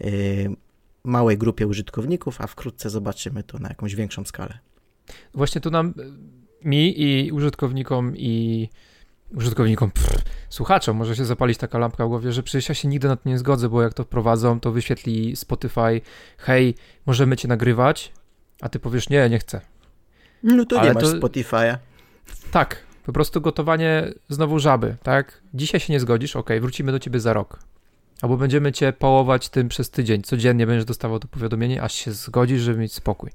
y, 0.00 0.50
małej 1.04 1.38
grupie 1.38 1.66
użytkowników, 1.66 2.40
a 2.40 2.46
wkrótce 2.46 2.90
zobaczymy 2.90 3.42
to 3.42 3.58
na 3.58 3.68
jakąś 3.68 3.94
większą 3.94 4.24
skalę. 4.24 4.58
Właśnie 5.34 5.60
tu 5.60 5.70
nam, 5.70 5.94
mi 6.64 7.02
i 7.02 7.32
użytkownikom 7.32 8.16
i 8.16 8.68
użytkownikom, 9.34 9.90
pff, 9.90 10.24
słuchaczom 10.48 10.96
może 10.96 11.16
się 11.16 11.24
zapalić 11.24 11.58
taka 11.58 11.78
lampka 11.78 12.06
w 12.06 12.08
głowie, 12.08 12.32
że 12.32 12.42
przecież 12.42 12.68
ja 12.68 12.74
się 12.74 12.88
nigdy 12.88 13.08
na 13.08 13.16
to 13.16 13.28
nie 13.28 13.38
zgodzę, 13.38 13.68
bo 13.68 13.82
jak 13.82 13.94
to 13.94 14.04
wprowadzą, 14.04 14.60
to 14.60 14.72
wyświetli 14.72 15.36
Spotify, 15.36 16.00
hej, 16.38 16.74
możemy 17.06 17.36
cię 17.36 17.48
nagrywać, 17.48 18.12
a 18.60 18.68
ty 18.68 18.78
powiesz, 18.78 19.08
nie, 19.08 19.28
nie 19.28 19.38
chcę. 19.38 19.60
No 20.42 20.64
to 20.64 20.80
Ale 20.80 20.88
nie 20.88 20.94
masz 20.94 21.02
to- 21.02 21.18
Spotify'a. 21.18 21.76
Tak, 22.50 22.76
po 23.06 23.12
prostu 23.12 23.40
gotowanie 23.40 24.12
znowu 24.28 24.58
żaby, 24.58 24.96
tak? 25.02 25.42
Dzisiaj 25.54 25.80
się 25.80 25.92
nie 25.92 26.00
zgodzisz, 26.00 26.36
ok, 26.36 26.50
wrócimy 26.60 26.92
do 26.92 26.98
ciebie 26.98 27.20
za 27.20 27.32
rok. 27.32 27.58
Albo 28.22 28.36
będziemy 28.36 28.72
cię 28.72 28.92
pałować 28.92 29.48
tym 29.48 29.68
przez 29.68 29.90
tydzień. 29.90 30.22
Codziennie 30.22 30.66
będziesz 30.66 30.84
dostawał 30.84 31.18
to 31.18 31.28
powiadomienie, 31.28 31.82
aż 31.82 31.92
się 31.94 32.12
zgodzisz, 32.12 32.60
żeby 32.60 32.78
mieć 32.78 32.92
spokój. 32.94 33.30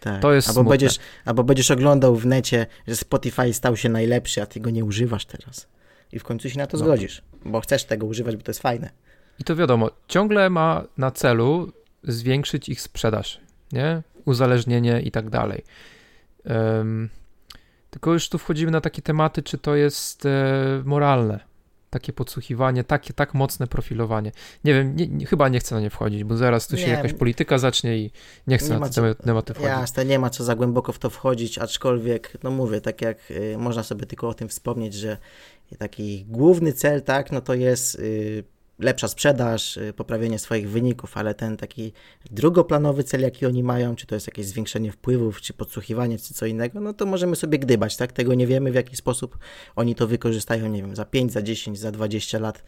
Tak. 0.00 0.22
To 0.22 0.32
jest 0.32 0.48
albo 0.48 0.60
smutne. 0.60 0.70
będziesz, 0.70 0.98
albo 1.24 1.44
będziesz 1.44 1.70
oglądał 1.70 2.16
w 2.16 2.26
necie, 2.26 2.66
że 2.88 2.96
Spotify 2.96 3.52
stał 3.54 3.76
się 3.76 3.88
najlepszy, 3.88 4.42
a 4.42 4.46
ty 4.46 4.60
go 4.60 4.70
nie 4.70 4.84
używasz 4.84 5.24
teraz. 5.26 5.66
I 6.12 6.18
w 6.18 6.24
końcu 6.24 6.50
się 6.50 6.58
na 6.58 6.66
to 6.66 6.78
No. 6.78 6.84
zgodzisz, 6.84 7.22
bo 7.44 7.60
chcesz 7.60 7.84
tego 7.84 8.06
używać, 8.06 8.36
bo 8.36 8.42
to 8.42 8.50
jest 8.50 8.62
fajne. 8.62 8.90
I 9.38 9.44
to 9.44 9.56
wiadomo, 9.56 9.90
ciągle 10.08 10.50
ma 10.50 10.84
na 10.98 11.10
celu 11.10 11.72
zwiększyć 12.02 12.68
ich 12.68 12.80
sprzedaż, 12.80 13.40
nie? 13.72 14.02
Uzależnienie 14.24 15.00
i 15.00 15.10
tak 15.10 15.30
dalej. 15.30 15.64
Em, 16.44 17.08
tylko 17.90 18.12
już 18.12 18.28
tu 18.28 18.38
wchodzimy 18.38 18.70
na 18.72 18.80
takie 18.80 19.02
tematy, 19.02 19.42
czy 19.42 19.58
to 19.58 19.74
jest 19.76 20.26
e, 20.26 20.32
moralne. 20.84 21.40
Takie 21.96 22.12
podsłuchiwanie, 22.12 22.84
takie 22.84 23.12
tak 23.14 23.34
mocne 23.34 23.66
profilowanie. 23.66 24.32
Nie 24.64 24.74
wiem, 24.74 24.96
nie, 24.96 25.26
chyba 25.26 25.48
nie 25.48 25.58
chcę 25.60 25.74
na 25.74 25.80
nie 25.80 25.90
wchodzić, 25.90 26.24
bo 26.24 26.36
zaraz 26.36 26.66
tu 26.68 26.76
się 26.76 26.86
Nie. 26.86 26.92
jakaś 26.92 27.12
polityka 27.12 27.58
zacznie 27.58 27.98
i 27.98 28.10
nie 28.46 28.58
chcę 28.58 28.74
Nie 28.74 28.78
na 28.80 28.86
te 28.86 28.92
co- 28.92 29.02
tematy- 29.02 29.22
tematy 29.24 29.54
wchodzić. 29.54 29.70
Jasne, 29.70 30.04
nie 30.04 30.18
ma 30.18 30.30
co 30.30 30.44
za 30.44 30.54
głęboko 30.56 30.92
w 30.92 30.98
to 30.98 31.10
wchodzić, 31.10 31.58
aczkolwiek, 31.58 32.32
no 32.42 32.50
mówię, 32.50 32.80
tak 32.80 33.02
jak 33.02 33.30
y, 33.30 33.58
można 33.58 33.82
sobie 33.82 34.06
tylko 34.06 34.28
o 34.28 34.34
tym 34.34 34.48
wspomnieć, 34.48 34.94
że 34.94 35.16
taki 35.78 36.24
główny 36.28 36.72
cel, 36.72 37.02
tak, 37.02 37.32
no 37.32 37.40
to 37.40 37.54
jest 37.54 37.94
y, 37.94 38.44
lepsza 38.78 39.08
sprzedaż, 39.08 39.76
y, 39.76 39.92
poprawienie 39.92 40.38
swoich 40.38 40.70
wyników, 40.70 41.16
ale 41.16 41.34
ten 41.34 41.56
taki 41.56 41.92
drugoplanowy 42.30 43.04
cel, 43.04 43.20
jaki 43.20 43.46
oni 43.46 43.62
mają, 43.62 43.96
czy 43.96 44.06
to 44.06 44.14
jest 44.14 44.26
jakieś 44.26 44.46
zwiększenie 44.46 44.92
wpływów, 44.92 45.40
czy 45.40 45.52
podsłuchiwanie, 45.52 46.18
czy 46.18 46.34
co 46.34 46.46
innego, 46.46 46.80
no 46.80 46.92
to 46.92 47.06
możemy 47.06 47.36
sobie 47.36 47.58
gdybać, 47.58 47.96
tak, 47.96 48.12
tego 48.12 48.34
nie 48.34 48.46
wiemy, 48.46 48.70
w 48.70 48.74
jaki 48.74 48.96
sposób 48.96 49.38
oni 49.76 49.94
to 49.94 50.06
wykorzystają, 50.06 50.68
nie 50.68 50.82
wiem, 50.82 50.96
za 50.96 51.04
5, 51.04 51.32
za 51.32 51.42
10, 51.42 51.78
za 51.78 51.92
20 51.92 52.38
lat, 52.38 52.64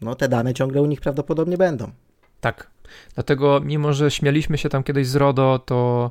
no 0.00 0.14
te 0.14 0.28
dane 0.28 0.54
ciągle 0.54 0.82
u 0.82 0.86
nich 0.86 1.00
prawdopodobnie 1.00 1.56
będą. 1.58 1.90
Tak. 2.40 2.70
Dlatego, 3.14 3.60
mimo 3.60 3.92
że 3.92 4.10
śmialiśmy 4.10 4.58
się 4.58 4.68
tam 4.68 4.82
kiedyś 4.82 5.06
z 5.06 5.16
RODO, 5.16 5.58
to 5.58 6.10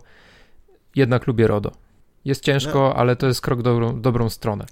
jednak 0.95 1.27
lubię 1.27 1.47
RODO. 1.47 1.71
Jest 2.25 2.43
ciężko, 2.43 2.79
No. 2.79 2.95
ale 2.95 3.15
to 3.15 3.27
jest 3.27 3.41
krok 3.41 3.59
w 3.59 3.63
dobrą, 3.63 4.01
dobrą 4.01 4.29
stronę. 4.29 4.65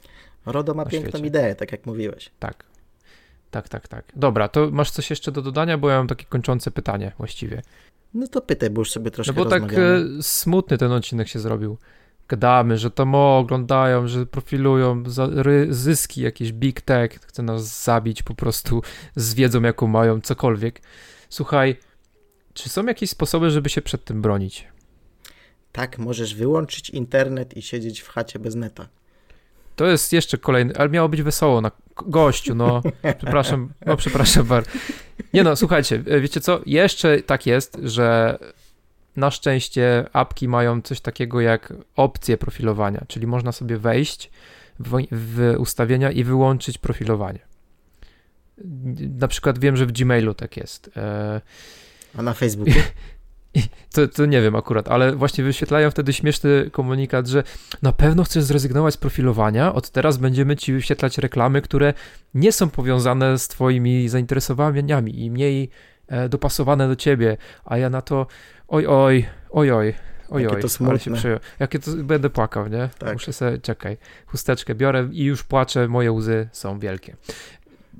RODO 0.45 0.73
ma 0.73 0.85
piękną 0.85 1.09
świecie. 1.09 1.27
ideę, 1.27 1.55
tak 1.55 1.71
jak 1.71 1.85
mówiłeś. 1.85 2.31
Tak. 2.39 2.70
Tak, 3.51 3.69
tak, 3.69 3.87
tak. 3.87 4.05
Dobra, 4.15 4.47
to 4.47 4.69
masz 4.71 4.91
coś 4.91 5.09
jeszcze 5.09 5.31
do 5.31 5.41
dodania, 5.41 5.77
bo 5.77 5.89
ja 5.89 5.97
mam 5.97 6.07
takie 6.07 6.25
kończące 6.25 6.71
pytanie 6.71 7.11
właściwie. 7.17 7.61
No 8.13 8.27
to 8.27 8.41
pytaj, 8.41 8.69
bo 8.69 8.81
już 8.81 8.91
sobie 8.91 9.05
No 9.05 9.11
troszkę 9.11 9.33
bo 9.33 9.45
tak 9.45 9.61
rozmawiamy. 9.61 10.17
e, 10.19 10.23
smutny 10.23 10.77
ten 10.77 10.91
odcinek 10.91 11.27
się 11.27 11.39
zrobił. 11.39 11.77
Gadamy, 12.27 12.77
że 12.77 12.91
to 12.91 13.05
mo 13.05 13.37
oglądają, 13.37 14.07
że 14.07 14.25
profilują 14.25 15.03
za 15.09 15.27
ry, 15.31 15.67
zyski, 15.69 16.21
jakieś 16.21 16.51
big 16.53 16.81
tech, 16.81 17.11
chce 17.21 17.43
nas 17.43 17.83
zabić 17.83 18.23
po 18.23 18.33
prostu 18.35 18.81
z 19.15 19.33
wiedzą, 19.33 19.61
jaką 19.61 19.87
mają, 19.87 20.21
cokolwiek. 20.21 20.81
Słuchaj, 21.29 21.75
czy 22.53 22.69
są 22.69 22.85
jakieś 22.85 23.09
sposoby, 23.09 23.49
żeby 23.49 23.69
się 23.69 23.81
przed 23.81 24.05
tym 24.05 24.21
bronić? 24.21 24.67
Tak, 25.71 25.97
możesz 25.99 26.35
wyłączyć 26.35 26.89
internet 26.89 27.57
i 27.57 27.61
siedzieć 27.61 27.99
w 27.99 28.07
chacie 28.07 28.39
bez 28.39 28.55
neta. 28.55 28.87
To 29.81 29.87
jest 29.87 30.13
jeszcze 30.13 30.37
kolejny, 30.37 30.73
ale 30.77 30.89
miało 30.89 31.09
być 31.09 31.21
wesoło 31.23 31.61
na 31.61 31.71
gościu, 31.95 32.55
no. 32.55 32.81
Przepraszam, 33.17 33.69
no 33.85 33.97
przepraszam 33.97 34.45
bardzo. 34.45 34.69
Nie 35.33 35.43
no, 35.43 35.55
słuchajcie, 35.55 36.03
e, 36.07 36.19
wiecie 36.19 36.41
co? 36.41 36.61
Jeszcze 36.65 37.21
tak 37.21 37.45
jest, 37.45 37.77
że 37.83 38.37
na 39.15 39.31
szczęście 39.31 40.05
apki 40.13 40.47
mają 40.47 40.81
coś 40.81 41.01
takiego 41.01 41.41
jak 41.41 41.73
opcje 41.95 42.37
profilowania, 42.37 43.05
czyli 43.07 43.27
można 43.27 43.51
sobie 43.51 43.77
wejść 43.77 44.31
w, 44.79 45.07
w 45.11 45.55
ustawienia 45.59 46.11
i 46.11 46.23
wyłączyć 46.23 46.77
profilowanie. 46.77 47.39
Na 49.19 49.27
przykład 49.27 49.59
wiem, 49.59 49.77
że 49.77 49.85
w 49.85 49.91
Gmailu 49.91 50.33
tak 50.33 50.57
jest. 50.57 50.91
E, 50.97 51.41
A 52.17 52.21
na 52.21 52.33
Facebooku? 52.33 52.73
to, 53.93 54.07
to 54.07 54.25
nie 54.25 54.41
wiem 54.41 54.55
akurat, 54.55 54.87
ale 54.87 55.15
właśnie 55.15 55.43
wyświetlają 55.43 55.91
wtedy 55.91 56.13
śmieszny 56.13 56.69
komunikat, 56.71 57.27
że 57.27 57.43
na 57.81 57.91
pewno 57.91 58.23
chcesz 58.23 58.43
zrezygnować 58.43 58.93
z 58.93 58.97
profilowania, 58.97 59.73
od 59.73 59.89
teraz 59.89 60.17
będziemy 60.17 60.55
ci 60.55 60.73
wyświetlać 60.73 61.17
reklamy, 61.17 61.61
które 61.61 61.93
nie 62.33 62.51
są 62.51 62.69
powiązane 62.69 63.37
z 63.37 63.47
twoimi 63.47 64.09
zainteresowaniami 64.09 65.25
i 65.25 65.31
mniej 65.31 65.69
e, 66.07 66.29
dopasowane 66.29 66.87
do 66.87 66.95
ciebie, 66.95 67.37
a 67.65 67.77
ja 67.77 67.89
na 67.89 68.01
to 68.01 68.27
oj, 68.67 68.85
oj, 68.87 69.25
oj, 69.51 69.71
oj, 69.71 69.93
oj, 70.29 70.43
Jakie 70.43 70.55
oj, 70.55 70.61
to 70.61 70.67
ale 70.85 70.99
się 70.99 71.05
smutne. 71.05 71.17
przejął. 71.17 71.39
Jakie 71.59 71.79
to, 71.79 71.91
będę 71.95 72.29
płakał, 72.29 72.67
nie? 72.67 72.89
Tak. 72.99 73.13
Muszę 73.13 73.33
sobie, 73.33 73.57
czekaj, 73.57 73.97
chusteczkę 74.25 74.75
biorę 74.75 75.09
i 75.11 75.23
już 75.23 75.43
płaczę, 75.43 75.87
moje 75.87 76.11
łzy 76.11 76.49
są 76.51 76.79
wielkie. 76.79 77.15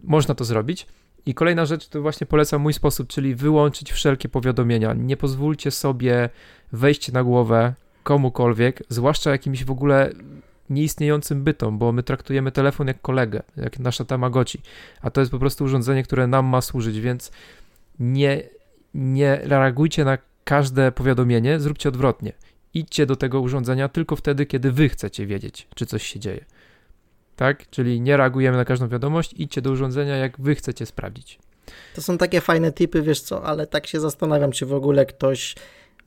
Można 0.04 0.36
to 0.36 0.46
zrobić. 0.46 0.88
I 1.26 1.34
kolejna 1.34 1.66
rzecz, 1.66 1.88
to 1.88 2.02
właśnie 2.02 2.28
polecam 2.28 2.62
mój 2.62 2.74
sposób, 2.74 3.08
czyli 3.08 3.36
wyłączyć 3.36 3.92
wszelkie 3.92 4.30
powiadomienia. 4.30 4.94
Nie 4.94 5.18
pozwólcie 5.18 5.72
sobie 5.72 6.30
wejść 6.72 7.12
na 7.12 7.24
głowę 7.24 7.74
komukolwiek, 8.04 8.84
zwłaszcza 8.90 9.32
jakimś 9.32 9.64
w 9.64 9.72
ogóle 9.72 10.12
nieistniejącym 10.70 11.44
bytom, 11.44 11.78
bo 11.78 11.92
my 11.92 12.04
traktujemy 12.04 12.52
telefon 12.52 12.88
jak 12.88 13.02
kolegę, 13.02 13.44
jak 13.58 13.80
nasza 13.80 14.06
Tamagotchi, 14.06 14.62
a 15.02 15.10
to 15.10 15.22
jest 15.22 15.32
po 15.32 15.40
prostu 15.40 15.64
urządzenie, 15.64 16.04
które 16.04 16.28
nam 16.28 16.46
ma 16.46 16.62
służyć, 16.62 17.00
więc 17.00 17.32
nie, 18.00 18.44
nie 18.94 19.36
reagujcie 19.44 20.06
na 20.06 20.18
każde 20.44 20.92
powiadomienie, 20.92 21.60
zróbcie 21.60 21.90
odwrotnie. 21.90 22.34
Idźcie 22.74 23.06
do 23.06 23.16
tego 23.16 23.42
urządzenia 23.42 23.90
tylko 23.90 24.16
wtedy, 24.16 24.46
kiedy 24.46 24.72
wy 24.72 24.90
chcecie 24.90 25.26
wiedzieć, 25.26 25.68
czy 25.76 25.86
coś 25.86 26.04
się 26.04 26.20
dzieje. 26.20 26.46
Tak? 27.36 27.70
Czyli 27.70 28.02
nie 28.02 28.18
reagujemy 28.18 28.58
na 28.58 28.66
każdą 28.66 28.88
wiadomość, 28.88 29.34
idźcie 29.38 29.62
do 29.62 29.72
urządzenia, 29.72 30.18
jak 30.18 30.42
wy 30.42 30.56
chcecie 30.56 30.86
sprawdzić. 30.86 31.40
To 31.96 32.02
są 32.02 32.18
takie 32.18 32.42
fajne 32.42 32.72
typy, 32.72 33.02
wiesz 33.02 33.22
co, 33.22 33.44
ale 33.44 33.68
tak 33.68 33.88
się 33.88 34.00
zastanawiam, 34.00 34.52
czy 34.52 34.66
w 34.66 34.74
ogóle 34.74 35.06
ktoś 35.06 35.56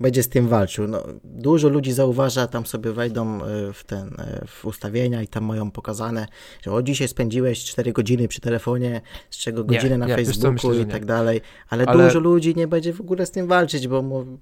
będzie 0.01 0.23
z 0.23 0.29
tym 0.29 0.49
walczył. 0.49 0.89
No, 0.89 1.03
dużo 1.25 1.69
ludzi 1.69 1.93
zauważa, 1.93 2.47
tam 2.47 2.67
sobie 2.67 2.93
wejdą 2.93 3.45
e, 3.45 3.73
w 3.73 3.85
ten, 3.85 4.09
e, 4.19 4.45
w 4.47 4.65
ustawienia 4.65 5.23
i 5.23 5.29
tam 5.29 5.45
mają 5.45 5.71
pokazane, 5.71 6.27
że 6.63 6.73
o 6.73 6.83
dzisiaj 6.83 7.09
spędziłeś 7.09 7.65
4 7.65 7.93
godziny 7.93 8.29
przy 8.29 8.41
telefonie, 8.41 9.01
z 9.31 9.37
czego 9.37 9.63
Nie, 9.63 9.67
godzinę 9.67 9.99
na 9.99 10.07
nie, 10.07 10.17
wiesz 10.17 10.27
co, 10.27 10.33
Facebooku 10.33 10.69
myślę, 10.69 10.83
i 10.83 10.87
nie. 10.87 10.93
tak 10.93 11.05
dalej, 11.05 11.41
ale, 11.69 11.87
Ale- 11.87 12.05
dużo 12.05 12.19
ludzi 12.19 12.55
nie 12.57 12.67
będzie 12.69 12.93
w 12.93 13.01
ogóle 13.01 13.27
z 13.27 13.31
tym 13.31 13.47
walczyć, 13.47 13.89
bo, 13.89 14.03
mu-? 14.03 14.39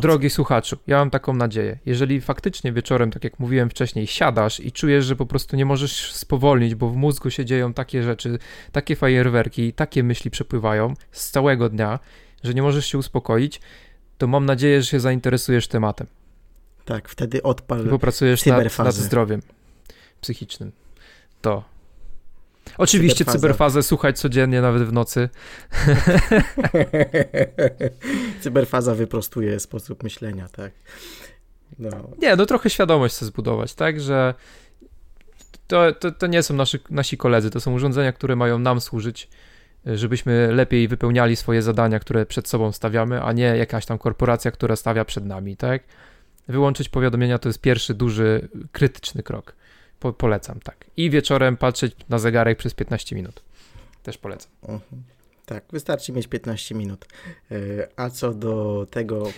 Drogi 0.00 0.30
słuchaczu, 0.30 0.76
ja 0.86 0.98
mam 0.98 1.10
taką 1.10 1.34
nadzieję. 1.34 1.78
Jeżeli 1.86 2.20
faktycznie 2.20 2.72
wieczorem, 2.72 3.10
tak 3.10 3.24
jak 3.24 3.38
mówiłem 3.38 3.70
wcześniej, 3.70 4.06
siadasz 4.06 4.60
i 4.60 4.72
czujesz, 4.72 5.04
że 5.04 5.16
po 5.16 5.26
prostu 5.26 5.56
nie 5.56 5.64
możesz 5.64 6.12
spowolnić, 6.12 6.74
bo 6.74 6.88
w 6.88 6.96
mózgu 6.96 7.30
się 7.30 7.44
dzieją 7.44 7.74
takie 7.74 8.02
rzeczy, 8.02 8.38
takie 8.72 8.96
fajerwerki, 8.96 9.72
takie 9.72 10.02
myśli 10.02 10.30
przepływają 10.30 10.94
z 11.10 11.30
całego 11.30 11.68
dnia, 11.68 11.98
że 12.44 12.54
nie 12.54 12.62
możesz 12.62 12.86
się 12.86 12.98
uspokoić, 12.98 13.60
to 14.18 14.26
mam 14.26 14.46
nadzieję, 14.46 14.82
że 14.82 14.88
się 14.88 15.00
zainteresujesz 15.00 15.68
tematem 15.68 16.06
Tak, 16.84 17.08
wtedy 17.08 17.42
odpal 17.42 17.86
i 17.86 17.88
popracujesz 17.88 18.46
nad, 18.46 18.78
nad 18.78 18.94
zdrowiem 18.94 19.42
psychicznym. 20.20 20.72
To. 21.40 21.64
Oczywiście 22.78 23.18
Cyberfaza. 23.18 23.38
cyberfazę 23.38 23.82
słuchać 23.82 24.18
codziennie, 24.18 24.60
nawet 24.60 24.82
w 24.82 24.92
nocy. 24.92 25.28
Cyberfaza 28.40 28.94
wyprostuje 28.94 29.60
sposób 29.60 30.02
myślenia, 30.02 30.48
tak. 30.48 30.72
No, 31.78 31.90
Nie, 32.18 32.36
no 32.36 32.46
trochę 32.46 32.70
świadomość 32.70 33.14
chcę 33.14 33.26
zbudować, 33.26 33.74
tak, 33.74 34.00
że 34.00 34.34
to, 35.66 35.92
to, 35.92 36.10
to 36.10 36.26
nie 36.26 36.42
są 36.42 36.54
nasi, 36.54 36.78
nasi 36.90 37.16
koledzy, 37.16 37.50
to 37.50 37.60
są 37.60 37.72
urządzenia, 37.72 38.12
które 38.12 38.36
mają 38.36 38.58
nam 38.58 38.80
służyć, 38.80 39.28
żebyśmy 39.86 40.52
lepiej 40.52 40.88
wypełniali 40.88 41.36
swoje 41.36 41.62
zadania, 41.62 41.98
które 41.98 42.26
przed 42.26 42.48
sobą 42.48 42.72
stawiamy, 42.72 43.22
a 43.22 43.32
nie 43.32 43.44
jakaś 43.44 43.86
tam 43.86 43.98
korporacja, 43.98 44.50
która 44.50 44.76
stawia 44.76 45.04
przed 45.04 45.24
nami, 45.24 45.56
tak. 45.56 45.82
Wyłączyć 46.48 46.88
powiadomienia 46.88 47.38
to 47.38 47.48
jest 47.48 47.60
pierwszy 47.60 47.94
duży, 47.94 48.48
krytyczny 48.72 49.22
krok. 49.22 49.54
Po, 50.00 50.12
polecam, 50.12 50.60
tak. 50.60 50.90
I 50.96 51.10
wieczorem 51.10 51.56
patrzeć 51.56 51.96
na 52.08 52.18
zegarek 52.18 52.58
przez 52.58 52.74
15 52.74 53.16
minut. 53.16 53.42
Też 54.02 54.18
polecam. 54.18 54.52
Mhm. 54.62 55.02
Tak, 55.46 55.64
wystarczy 55.72 56.12
mieć 56.12 56.26
15 56.26 56.74
minut. 56.74 57.06
E, 57.50 57.56
A 57.96 58.10
co 58.10 58.34
do 58.34 58.86
tego 58.90 59.32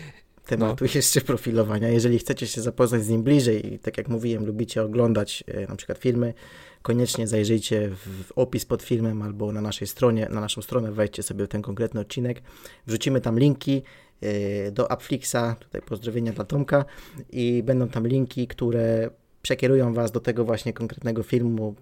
tematu 0.47 0.85
jeszcze 0.95 1.21
profilowania, 1.21 1.89
jeżeli 1.89 2.19
chcecie 2.19 2.47
się 2.47 2.61
zapoznać 2.61 3.05
z 3.05 3.09
nim 3.09 3.23
bliżej 3.23 3.75
i 3.75 3.79
tak 3.79 3.99
jak 3.99 4.09
mówiłem, 4.09 4.47
lubicie 4.47 4.83
oglądać 4.83 5.45
e, 5.47 5.67
na 5.67 5.77
przykład 5.77 5.99
filmy, 5.99 6.35
koniecznie 6.83 7.27
zajrzyjcie 7.27 7.89
w 7.89 8.25
w 8.25 8.33
opis 8.39 8.65
pod 8.65 8.83
filmem 8.83 9.23
albo 9.23 9.53
na 9.53 9.61
naszej 9.61 9.87
stronie, 9.87 10.29
na 10.31 10.41
naszą 10.41 10.63
stronę 10.63 10.93
wejdźcie 10.93 11.23
sobie 11.23 11.45
w 11.45 11.49
ten 11.49 11.63
konkretny 11.63 12.01
odcinek. 12.01 12.43
Wrzucimy 12.87 13.21
tam 13.21 13.39
linki 13.39 13.83
e, 14.21 14.71
do 14.71 14.87
Upflixa, 14.87 15.57
tutaj 15.61 15.83
pozdrowienia 15.83 16.33
dla 16.33 16.45
Tomka 16.45 16.85
i 17.31 17.63
będą 17.63 17.89
tam 17.89 18.07
linki, 18.07 18.47
które 18.47 19.11
przekierują 19.43 19.95
Was 19.95 20.13
do 20.13 20.21
tego 20.21 20.45
właśnie 20.45 20.73
konkretnego 20.73 21.23
filmu. 21.23 21.75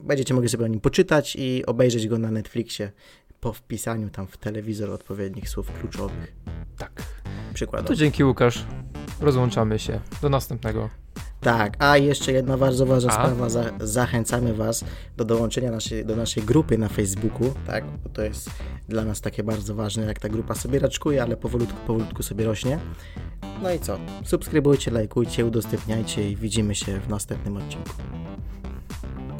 Będziecie 0.00 0.34
mogli 0.34 0.48
sobie 0.48 0.64
o 0.64 0.68
nim 0.68 0.80
poczytać 0.80 1.36
i 1.36 1.66
obejrzeć 1.66 2.08
go 2.08 2.18
na 2.18 2.30
Netflixie 2.30 2.92
po 3.40 3.52
wpisaniu 3.52 4.10
tam 4.10 4.26
w 4.26 4.36
telewizor 4.36 4.90
odpowiednich 4.90 5.48
słów 5.48 5.72
kluczowych. 5.72 6.36
Tak. 6.78 7.02
Przykładowo. 7.54 7.88
To 7.88 7.94
dzięki 7.94 8.24
Łukasz. 8.24 8.66
Rozłączamy 9.20 9.78
się. 9.78 10.00
Do 10.22 10.28
następnego. 10.28 10.90
Tak, 11.40 11.76
a 11.78 11.96
jeszcze 11.96 12.32
jedna 12.32 12.56
bardzo 12.56 12.86
ważna 12.86 13.12
sprawa. 13.12 13.48
Za, 13.48 13.64
zachęcamy 13.80 14.54
Was 14.54 14.84
do 15.16 15.24
dołączenia 15.24 15.70
naszej, 15.70 16.06
do 16.06 16.16
naszej 16.16 16.42
grupy 16.42 16.78
na 16.78 16.88
Facebooku, 16.88 17.54
tak? 17.66 17.84
Bo 18.04 18.08
to 18.08 18.22
jest 18.22 18.50
dla 18.88 19.04
nas 19.04 19.20
takie 19.20 19.42
bardzo 19.42 19.74
ważne, 19.74 20.04
jak 20.04 20.18
ta 20.18 20.28
grupa 20.28 20.54
sobie 20.54 20.78
raczkuje, 20.78 21.22
ale 21.22 21.36
powolutku, 21.36 21.76
powolutku 21.86 22.22
sobie 22.22 22.44
rośnie. 22.44 22.78
No 23.62 23.72
i 23.72 23.78
co? 23.78 23.98
Subskrybujcie, 24.24 24.90
lajkujcie, 24.90 25.46
udostępniajcie 25.46 26.30
i 26.30 26.36
widzimy 26.36 26.74
się 26.74 27.00
w 27.00 27.08
następnym 27.08 27.56
odcinku. 27.56 27.90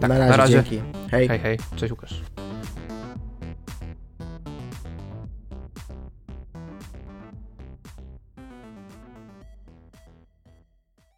Tak, 0.00 0.08
na 0.08 0.18
razie, 0.18 0.30
na 0.30 0.36
razie. 0.36 0.52
dzięki. 0.52 0.82
Hej. 1.10 1.28
Hej, 1.28 1.38
hej, 1.38 1.58
cześć 1.76 1.90
Łukasz. 1.90 2.22